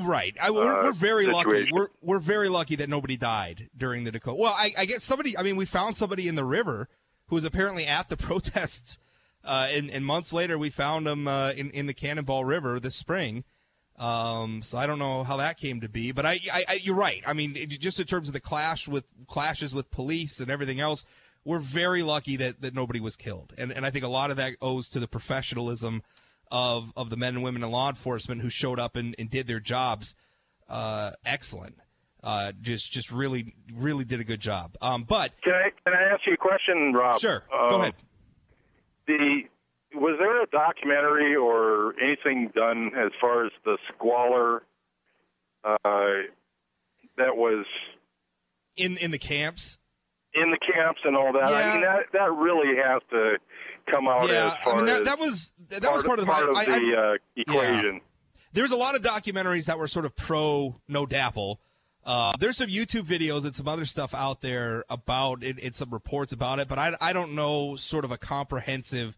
Right. 0.00 0.34
I, 0.40 0.50
we're, 0.50 0.80
uh, 0.80 0.82
we're 0.84 0.92
very 0.92 1.26
lucky. 1.26 1.68
We're 1.70 1.88
we're 2.00 2.20
very 2.20 2.48
lucky 2.48 2.76
that 2.76 2.88
nobody 2.88 3.18
died 3.18 3.68
during 3.76 4.04
the 4.04 4.10
Dakota. 4.10 4.40
Well, 4.40 4.54
I, 4.56 4.72
I 4.78 4.84
guess 4.86 5.04
somebody. 5.04 5.36
I 5.36 5.42
mean, 5.42 5.56
we 5.56 5.66
found 5.66 5.94
somebody 5.94 6.26
in 6.26 6.36
the 6.36 6.44
river 6.44 6.88
who 7.26 7.34
was 7.34 7.44
apparently 7.44 7.84
at 7.84 8.08
the 8.08 8.16
protests, 8.28 8.98
uh, 9.44 9.68
and, 9.70 9.90
and 9.90 10.06
months 10.06 10.32
later 10.32 10.56
we 10.56 10.70
found 10.70 11.06
him 11.06 11.28
uh, 11.28 11.50
in 11.50 11.70
in 11.72 11.84
the 11.86 11.92
Cannonball 11.92 12.46
River 12.46 12.80
this 12.80 12.94
spring. 12.96 13.44
Um, 13.98 14.62
so 14.62 14.78
I 14.78 14.86
don't 14.86 14.98
know 15.00 15.24
how 15.24 15.36
that 15.38 15.58
came 15.58 15.80
to 15.80 15.88
be, 15.88 16.12
but 16.12 16.24
I, 16.24 16.38
I, 16.52 16.64
I 16.68 16.72
you're 16.82 16.94
right. 16.94 17.22
I 17.26 17.32
mean, 17.32 17.56
it, 17.56 17.66
just 17.80 17.98
in 18.00 18.06
terms 18.06 18.28
of 18.28 18.32
the 18.32 18.40
clash 18.40 18.86
with 18.88 19.04
clashes 19.26 19.74
with 19.74 19.90
police 19.90 20.40
and 20.40 20.50
everything 20.50 20.78
else, 20.80 21.04
we're 21.48 21.58
very 21.60 22.02
lucky 22.02 22.36
that, 22.36 22.60
that 22.60 22.74
nobody 22.74 23.00
was 23.00 23.16
killed, 23.16 23.54
and 23.56 23.72
and 23.72 23.86
I 23.86 23.90
think 23.90 24.04
a 24.04 24.08
lot 24.08 24.30
of 24.30 24.36
that 24.36 24.56
owes 24.60 24.90
to 24.90 25.00
the 25.00 25.08
professionalism 25.08 26.02
of 26.52 26.92
of 26.94 27.08
the 27.08 27.16
men 27.16 27.36
and 27.36 27.42
women 27.42 27.64
in 27.64 27.70
law 27.70 27.88
enforcement 27.88 28.42
who 28.42 28.50
showed 28.50 28.78
up 28.78 28.96
and, 28.96 29.14
and 29.18 29.30
did 29.30 29.46
their 29.46 29.58
jobs 29.58 30.14
uh, 30.68 31.12
excellent. 31.24 31.76
Uh, 32.22 32.52
just 32.60 32.92
just 32.92 33.10
really 33.10 33.54
really 33.74 34.04
did 34.04 34.20
a 34.20 34.24
good 34.24 34.40
job. 34.40 34.76
Um, 34.82 35.04
but 35.04 35.32
can 35.42 35.54
I 35.54 35.70
can 35.84 35.96
I 35.96 36.12
ask 36.12 36.20
you 36.26 36.34
a 36.34 36.36
question, 36.36 36.92
Rob? 36.92 37.18
sure, 37.18 37.42
Uh, 37.50 37.70
go 37.70 37.80
ahead. 37.80 37.94
The 39.06 39.44
was 39.94 40.16
there 40.18 40.42
a 40.42 40.46
documentary 40.48 41.34
or 41.34 41.94
anything 41.98 42.52
done 42.54 42.90
as 42.94 43.10
far 43.18 43.46
as 43.46 43.52
the 43.64 43.78
squalor 43.94 44.64
uh, 45.64 45.78
that 47.16 47.36
was 47.36 47.64
In 48.76 48.98
in 48.98 49.12
the 49.12 49.18
camps, 49.18 49.78
in 50.42 50.50
the 50.50 50.58
camps 50.58 51.00
and 51.04 51.16
all 51.16 51.32
that? 51.32 51.50
Yeah. 51.50 51.56
I 51.56 51.72
mean, 51.72 51.82
that 51.82 52.06
that 52.12 52.32
really 52.32 52.76
has 52.76 53.02
to 53.10 53.38
come 53.90 54.06
out 54.08 54.28
yeah. 54.28 54.48
as 54.48 54.56
far 54.64 54.74
I 54.74 54.76
mean 54.76 54.86
that, 54.86 55.04
that 55.06 55.18
was 55.18 55.52
that 55.70 55.82
was 55.92 56.04
part 56.04 56.18
of 56.18 56.26
the 56.26 56.32
part 56.32 56.48
of 56.48 56.56
I- 56.56 56.60
I- 56.60 56.78
the 56.78 56.96
uh, 56.96 57.14
equation. 57.36 58.00
there's 58.52 58.70
a 58.70 58.76
lot 58.76 58.94
of 58.96 59.02
documentaries 59.02 59.64
that 59.66 59.78
were 59.78 59.88
sort 59.88 60.04
of 60.04 60.14
pro 60.16 60.80
NoDAPL. 60.90 61.56
Uh, 62.04 62.32
there's 62.38 62.56
some 62.56 62.68
YouTube 62.68 63.02
videos 63.02 63.44
and 63.44 63.54
some 63.54 63.68
other 63.68 63.84
stuff 63.84 64.14
out 64.14 64.40
there 64.40 64.84
about 64.88 65.42
it, 65.42 65.62
and 65.62 65.74
some 65.74 65.90
reports 65.90 66.32
about 66.32 66.58
it, 66.58 66.66
but 66.68 66.78
I, 66.78 66.94
I 67.02 67.12
don't 67.12 67.34
know 67.34 67.76
sort 67.76 68.04
of 68.06 68.12
a 68.12 68.16
comprehensive 68.16 69.14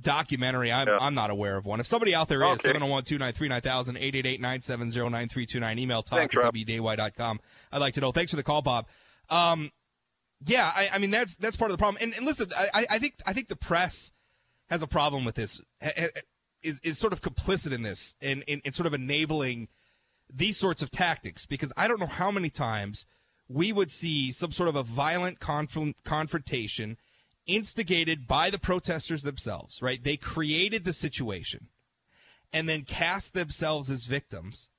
documentary. 0.00 0.72
I'm, 0.72 0.88
Yeah. 0.88 0.98
I'm 1.00 1.14
not 1.14 1.30
aware 1.30 1.56
of 1.56 1.64
one. 1.66 1.78
If 1.78 1.86
somebody 1.86 2.12
out 2.14 2.28
there 2.28 2.42
is, 2.42 2.50
Okay. 2.54 2.62
701 2.72 3.04
293 3.04 3.48
9000, 3.48 3.96
888 3.96 4.40
970 4.40 4.86
9329, 5.10 5.78
email 5.78 6.02
talk 6.02 6.18
Thanks, 6.18 6.36
at 6.36 6.42
Rob. 6.42 6.54
wdaY.com. 6.54 7.40
I'd 7.72 7.78
like 7.78 7.94
to 7.94 8.00
know. 8.00 8.10
Thanks 8.10 8.30
for 8.32 8.36
the 8.36 8.42
call, 8.42 8.62
Bob. 8.62 8.86
Um, 9.30 9.70
yeah, 10.44 10.70
I, 10.74 10.90
I 10.94 10.98
mean 10.98 11.10
that's 11.10 11.36
that's 11.36 11.56
part 11.56 11.70
of 11.70 11.76
the 11.76 11.80
problem. 11.80 12.02
And, 12.02 12.14
and 12.14 12.26
listen, 12.26 12.48
I, 12.56 12.86
I- 12.90 12.98
think 12.98 13.14
I 13.26 13.32
think 13.32 13.48
the 13.48 13.56
press 13.56 14.12
has 14.70 14.82
a 14.82 14.86
problem 14.86 15.24
with 15.24 15.34
this. 15.34 15.60
Is 16.62 16.80
is 16.80 16.98
sort 16.98 17.12
of 17.12 17.20
complicit 17.20 17.72
in 17.72 17.82
this 17.82 18.14
and 18.22 18.42
in, 18.46 18.72
sort 18.72 18.86
of 18.86 18.94
enabling 18.94 19.68
these 20.32 20.56
sorts 20.56 20.82
of 20.82 20.90
tactics 20.90 21.44
because 21.44 21.72
I 21.76 21.86
don't 21.86 22.00
know 22.00 22.06
how 22.06 22.30
many 22.30 22.48
times 22.48 23.04
we 23.48 23.70
would 23.72 23.90
see 23.90 24.32
some 24.32 24.50
sort 24.50 24.70
of 24.70 24.76
a 24.76 24.82
violent 24.82 25.38
conf- 25.40 25.94
confrontation 26.04 26.96
instigated 27.46 28.26
by 28.26 28.48
the 28.48 28.58
protesters 28.58 29.22
themselves, 29.22 29.82
right? 29.82 30.02
They 30.02 30.16
created 30.16 30.84
the 30.84 30.94
situation 30.94 31.68
and 32.52 32.66
then 32.66 32.82
cast 32.84 33.34
themselves 33.34 33.90
as 33.90 34.06
victims. 34.06 34.70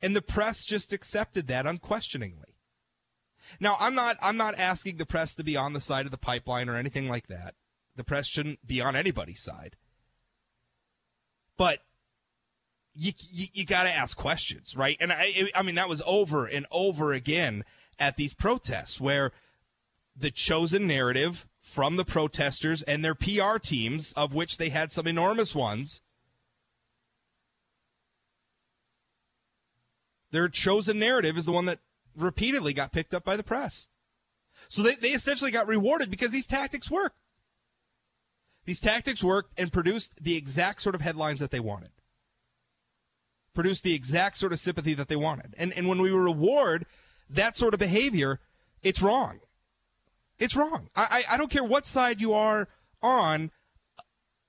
And 0.00 0.16
the 0.16 0.22
press 0.22 0.64
just 0.64 0.92
accepted 0.92 1.46
that 1.48 1.66
unquestioningly. 1.66 2.51
Now, 3.60 3.76
I'm 3.80 3.94
not 3.94 4.16
I'm 4.22 4.36
not 4.36 4.58
asking 4.58 4.96
the 4.96 5.06
press 5.06 5.34
to 5.36 5.44
be 5.44 5.56
on 5.56 5.72
the 5.72 5.80
side 5.80 6.04
of 6.04 6.10
the 6.10 6.18
pipeline 6.18 6.68
or 6.68 6.76
anything 6.76 7.08
like 7.08 7.28
that. 7.28 7.54
The 7.96 8.04
press 8.04 8.26
shouldn't 8.26 8.66
be 8.66 8.80
on 8.80 8.96
anybody's 8.96 9.42
side. 9.42 9.76
But 11.56 11.80
you 12.94 13.12
you, 13.30 13.46
you 13.52 13.66
got 13.66 13.84
to 13.84 13.90
ask 13.90 14.16
questions, 14.16 14.76
right? 14.76 14.96
And 15.00 15.12
I 15.12 15.50
I 15.54 15.62
mean 15.62 15.74
that 15.76 15.88
was 15.88 16.02
over 16.06 16.46
and 16.46 16.66
over 16.70 17.12
again 17.12 17.64
at 17.98 18.16
these 18.16 18.34
protests 18.34 19.00
where 19.00 19.32
the 20.16 20.30
chosen 20.30 20.86
narrative 20.86 21.46
from 21.60 21.96
the 21.96 22.04
protesters 22.04 22.82
and 22.82 23.04
their 23.04 23.14
PR 23.14 23.58
teams, 23.58 24.12
of 24.12 24.34
which 24.34 24.58
they 24.58 24.68
had 24.68 24.92
some 24.92 25.06
enormous 25.06 25.54
ones, 25.54 26.00
their 30.32 30.48
chosen 30.48 30.98
narrative 30.98 31.38
is 31.38 31.44
the 31.44 31.52
one 31.52 31.66
that 31.66 31.78
repeatedly 32.16 32.72
got 32.72 32.92
picked 32.92 33.14
up 33.14 33.24
by 33.24 33.36
the 33.36 33.42
press. 33.42 33.88
So 34.68 34.82
they, 34.82 34.94
they 34.94 35.08
essentially 35.08 35.50
got 35.50 35.66
rewarded 35.66 36.10
because 36.10 36.30
these 36.30 36.46
tactics 36.46 36.90
worked. 36.90 37.16
These 38.64 38.80
tactics 38.80 39.24
worked 39.24 39.58
and 39.58 39.72
produced 39.72 40.22
the 40.22 40.36
exact 40.36 40.82
sort 40.82 40.94
of 40.94 41.00
headlines 41.00 41.40
that 41.40 41.50
they 41.50 41.60
wanted. 41.60 41.90
Produced 43.54 43.82
the 43.82 43.94
exact 43.94 44.36
sort 44.36 44.52
of 44.52 44.60
sympathy 44.60 44.94
that 44.94 45.08
they 45.08 45.16
wanted. 45.16 45.54
And 45.58 45.72
and 45.72 45.88
when 45.88 46.00
we 46.00 46.10
reward 46.10 46.86
that 47.28 47.56
sort 47.56 47.74
of 47.74 47.80
behavior, 47.80 48.40
it's 48.82 49.02
wrong. 49.02 49.40
It's 50.38 50.56
wrong. 50.56 50.88
I, 50.96 51.24
I, 51.30 51.34
I 51.34 51.38
don't 51.38 51.50
care 51.50 51.64
what 51.64 51.86
side 51.86 52.20
you 52.20 52.32
are 52.32 52.68
on 53.02 53.50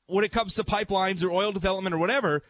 when 0.08 0.24
it 0.24 0.32
comes 0.32 0.56
to 0.56 0.64
pipelines 0.64 1.24
or 1.24 1.32
oil 1.32 1.52
development 1.52 1.94
or 1.96 1.98
whatever. 1.98 2.44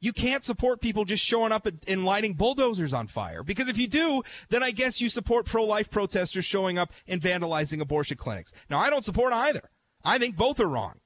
You 0.00 0.12
can't 0.14 0.44
support 0.44 0.80
people 0.80 1.04
just 1.04 1.24
showing 1.24 1.52
up 1.52 1.68
and, 1.86 2.04
lighting 2.04 2.32
bulldozers 2.32 2.94
on 2.94 3.06
fire. 3.06 3.42
Because 3.42 3.68
if 3.68 3.76
you 3.76 3.86
do, 3.86 4.22
then 4.48 4.62
I 4.62 4.70
guess 4.70 5.00
you 5.00 5.10
support 5.10 5.44
pro 5.44 5.64
life 5.64 5.90
protesters 5.90 6.46
showing 6.46 6.78
up 6.78 6.92
and 7.06 7.20
vandalizing 7.20 7.80
abortion 7.80 8.16
clinics. 8.16 8.52
Now, 8.70 8.78
I 8.78 8.88
don't 8.88 9.04
support 9.04 9.32
either. 9.32 9.70
I 10.02 10.16
think 10.18 10.36
both 10.36 10.58
are 10.58 10.68
wrong. 10.68 11.00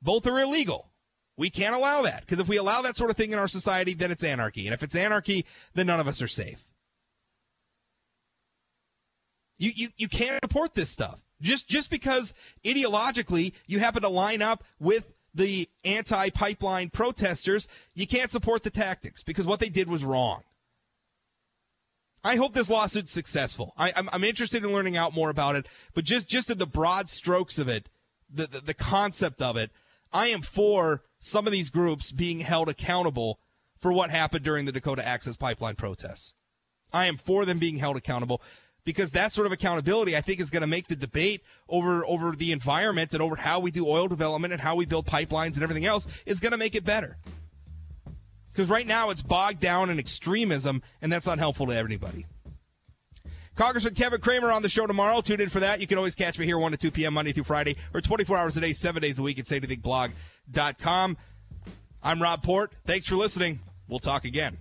Both 0.00 0.26
are 0.26 0.38
illegal. 0.38 0.92
We 1.36 1.50
can't 1.50 1.74
allow 1.74 2.02
that. 2.02 2.20
Because 2.20 2.38
if 2.38 2.48
we 2.48 2.56
allow 2.56 2.82
that 2.82 2.96
sort 2.96 3.10
of 3.10 3.16
thing 3.16 3.32
in 3.32 3.38
our 3.38 3.48
society, 3.48 3.94
then 3.94 4.12
it's 4.12 4.22
anarchy. 4.24 4.66
And 4.66 4.74
if 4.74 4.84
it's 4.84 4.94
anarchy, 4.94 5.44
then 5.74 5.88
none 5.88 5.98
of 5.98 6.06
us 6.06 6.22
are 6.22 6.28
safe. 6.28 6.64
You, 9.58 9.72
you, 9.74 9.88
you 9.96 10.08
can't 10.08 10.38
support 10.44 10.74
this 10.74 10.90
stuff. 10.90 11.20
Just, 11.40 11.68
just 11.68 11.90
because 11.90 12.32
ideologically 12.64 13.52
you 13.66 13.80
happen 13.80 14.02
to 14.02 14.08
line 14.08 14.40
up 14.40 14.64
with 14.78 15.12
the 15.36 15.68
anti 15.84 16.30
pipeline 16.30 16.90
protesters, 16.90 17.68
you 17.94 18.06
can't 18.06 18.30
support 18.30 18.62
the 18.62 18.70
tactics 18.70 19.22
because 19.22 19.46
what 19.46 19.60
they 19.60 19.68
did 19.68 19.88
was 19.88 20.04
wrong. 20.04 20.42
I 22.24 22.36
hope 22.36 22.54
this 22.54 22.70
lawsuit's 22.70 23.12
successful. 23.12 23.72
I, 23.78 23.92
I'm, 23.96 24.08
I'm 24.12 24.24
interested 24.24 24.64
in 24.64 24.72
learning 24.72 24.96
out 24.96 25.14
more 25.14 25.30
about 25.30 25.54
it, 25.54 25.66
but 25.94 26.04
just, 26.04 26.26
just 26.26 26.50
in 26.50 26.58
the 26.58 26.66
broad 26.66 27.08
strokes 27.08 27.58
of 27.58 27.68
it, 27.68 27.88
the, 28.28 28.48
the, 28.48 28.60
the 28.60 28.74
concept 28.74 29.40
of 29.40 29.56
it, 29.56 29.70
I 30.12 30.28
am 30.28 30.42
for 30.42 31.02
some 31.20 31.46
of 31.46 31.52
these 31.52 31.70
groups 31.70 32.10
being 32.10 32.40
held 32.40 32.68
accountable 32.68 33.38
for 33.80 33.92
what 33.92 34.10
happened 34.10 34.44
during 34.44 34.64
the 34.64 34.72
Dakota 34.72 35.06
Access 35.06 35.36
Pipeline 35.36 35.76
protests. 35.76 36.34
I 36.92 37.06
am 37.06 37.16
for 37.16 37.44
them 37.44 37.58
being 37.58 37.76
held 37.76 37.96
accountable 37.96 38.42
because 38.86 39.10
that 39.10 39.32
sort 39.32 39.46
of 39.46 39.52
accountability 39.52 40.16
I 40.16 40.22
think 40.22 40.40
is 40.40 40.48
going 40.48 40.62
to 40.62 40.66
make 40.66 40.86
the 40.86 40.96
debate 40.96 41.42
over 41.68 42.06
over 42.06 42.34
the 42.34 42.52
environment 42.52 43.12
and 43.12 43.20
over 43.20 43.36
how 43.36 43.60
we 43.60 43.70
do 43.70 43.86
oil 43.86 44.08
development 44.08 44.54
and 44.54 44.62
how 44.62 44.76
we 44.76 44.86
build 44.86 45.06
pipelines 45.06 45.54
and 45.54 45.62
everything 45.62 45.84
else 45.84 46.06
is 46.24 46.40
going 46.40 46.52
to 46.52 46.58
make 46.58 46.74
it 46.74 46.84
better. 46.84 47.18
Because 48.50 48.70
right 48.70 48.86
now 48.86 49.10
it's 49.10 49.20
bogged 49.20 49.60
down 49.60 49.90
in 49.90 49.98
extremism 49.98 50.80
and 51.02 51.12
that's 51.12 51.26
not 51.26 51.38
helpful 51.38 51.66
to 51.66 51.76
anybody. 51.76 52.24
Congressman 53.56 53.94
Kevin 53.94 54.20
Cramer 54.20 54.52
on 54.52 54.62
the 54.62 54.68
show 54.68 54.86
tomorrow. 54.86 55.20
Tune 55.20 55.40
in 55.40 55.48
for 55.48 55.60
that. 55.60 55.80
You 55.80 55.86
can 55.86 55.98
always 55.98 56.14
catch 56.14 56.38
me 56.38 56.46
here 56.46 56.58
1 56.58 56.72
to 56.72 56.78
2 56.78 56.90
p.m. 56.90 57.14
Monday 57.14 57.32
through 57.32 57.44
Friday 57.44 57.76
or 57.92 58.00
24 58.00 58.36
hours 58.36 58.56
a 58.56 58.60
day, 58.60 58.72
7 58.72 59.02
days 59.02 59.18
a 59.18 59.22
week 59.22 59.38
at 59.38 59.46
sayanythingblog.com. 59.46 61.16
I'm 62.02 62.22
Rob 62.22 62.42
Port. 62.42 62.72
Thanks 62.84 63.06
for 63.06 63.16
listening. 63.16 63.60
We'll 63.88 63.98
talk 63.98 64.24
again. 64.24 64.58